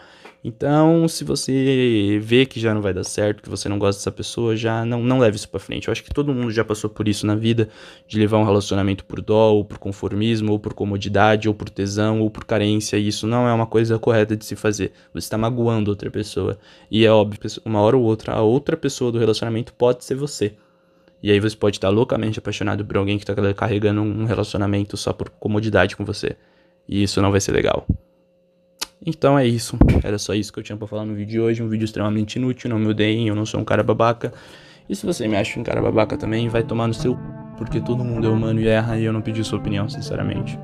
Então, 0.47 1.07
se 1.07 1.23
você 1.23 2.19
vê 2.21 2.45
que 2.45 2.59
já 2.59 2.71
não 2.71 2.79
vai 2.79 2.93
dar 2.93 3.03
certo, 3.03 3.41
que 3.41 3.49
você 3.49 3.67
não 3.67 3.79
gosta 3.79 3.99
dessa 3.99 4.11
pessoa, 4.11 4.55
já 4.55 4.85
não, 4.85 5.01
não 5.01 5.17
leve 5.17 5.37
isso 5.37 5.49
pra 5.49 5.59
frente. 5.59 5.87
Eu 5.87 5.91
acho 5.91 6.03
que 6.03 6.13
todo 6.13 6.31
mundo 6.31 6.51
já 6.51 6.63
passou 6.63 6.87
por 6.87 7.07
isso 7.07 7.25
na 7.25 7.33
vida, 7.33 7.67
de 8.07 8.19
levar 8.19 8.37
um 8.37 8.43
relacionamento 8.43 9.03
por 9.05 9.23
dó, 9.23 9.53
ou 9.53 9.65
por 9.65 9.79
conformismo, 9.79 10.51
ou 10.51 10.59
por 10.59 10.75
comodidade, 10.75 11.47
ou 11.47 11.55
por 11.55 11.67
tesão, 11.67 12.21
ou 12.21 12.29
por 12.29 12.45
carência, 12.45 12.95
e 12.95 13.07
isso 13.07 13.25
não 13.25 13.47
é 13.47 13.53
uma 13.53 13.65
coisa 13.65 13.97
correta 13.97 14.37
de 14.37 14.45
se 14.45 14.55
fazer. 14.55 14.91
Você 15.13 15.25
está 15.25 15.35
magoando 15.35 15.89
outra 15.89 16.11
pessoa. 16.11 16.59
E 16.91 17.03
é 17.07 17.11
óbvio, 17.11 17.39
uma 17.65 17.81
hora 17.81 17.97
ou 17.97 18.03
outra, 18.03 18.33
a 18.33 18.41
outra 18.43 18.77
pessoa 18.77 19.11
do 19.11 19.17
relacionamento 19.17 19.73
pode 19.73 20.05
ser 20.05 20.13
você. 20.13 20.53
E 21.23 21.31
aí 21.31 21.39
você 21.39 21.55
pode 21.57 21.77
estar 21.77 21.89
loucamente 21.89 22.37
apaixonado 22.37 22.85
por 22.85 22.97
alguém 22.97 23.17
que 23.17 23.23
está 23.23 23.33
carregando 23.55 24.03
um 24.03 24.25
relacionamento 24.25 24.95
só 24.95 25.11
por 25.11 25.27
comodidade 25.27 25.95
com 25.95 26.05
você. 26.05 26.35
E 26.87 27.01
isso 27.01 27.19
não 27.19 27.31
vai 27.31 27.41
ser 27.41 27.51
legal. 27.51 27.87
Então 29.03 29.37
é 29.37 29.45
isso. 29.45 29.77
Era 30.03 30.17
só 30.17 30.33
isso 30.33 30.51
que 30.51 30.59
eu 30.59 30.63
tinha 30.63 30.77
pra 30.77 30.87
falar 30.87 31.05
no 31.05 31.15
vídeo 31.15 31.31
de 31.31 31.39
hoje. 31.39 31.63
Um 31.63 31.69
vídeo 31.69 31.85
extremamente 31.85 32.35
inútil, 32.35 32.69
não 32.69 32.79
me 32.79 32.87
odeiem, 32.87 33.27
eu 33.27 33.35
não 33.35 33.45
sou 33.45 33.59
um 33.59 33.65
cara 33.65 33.83
babaca. 33.83 34.33
E 34.87 34.95
se 34.95 35.05
você 35.05 35.27
me 35.27 35.35
acha 35.35 35.59
um 35.59 35.63
cara 35.63 35.81
babaca 35.81 36.17
também, 36.17 36.47
vai 36.47 36.63
tomar 36.63 36.87
no 36.87 36.93
seu. 36.93 37.17
Porque 37.57 37.79
todo 37.79 38.03
mundo 38.03 38.27
é 38.27 38.29
humano 38.29 38.59
e 38.59 38.67
erra 38.67 38.99
e 38.99 39.05
eu 39.05 39.13
não 39.13 39.21
pedi 39.21 39.43
sua 39.43 39.57
opinião, 39.59 39.87
sinceramente. 39.87 40.59